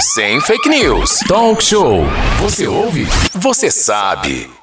Sem 0.00 0.40
fake 0.40 0.68
news. 0.68 1.20
Talk 1.26 1.62
show. 1.62 2.02
Você 2.40 2.66
ouve? 2.66 3.06
Você 3.34 3.70
sabe. 3.70 4.57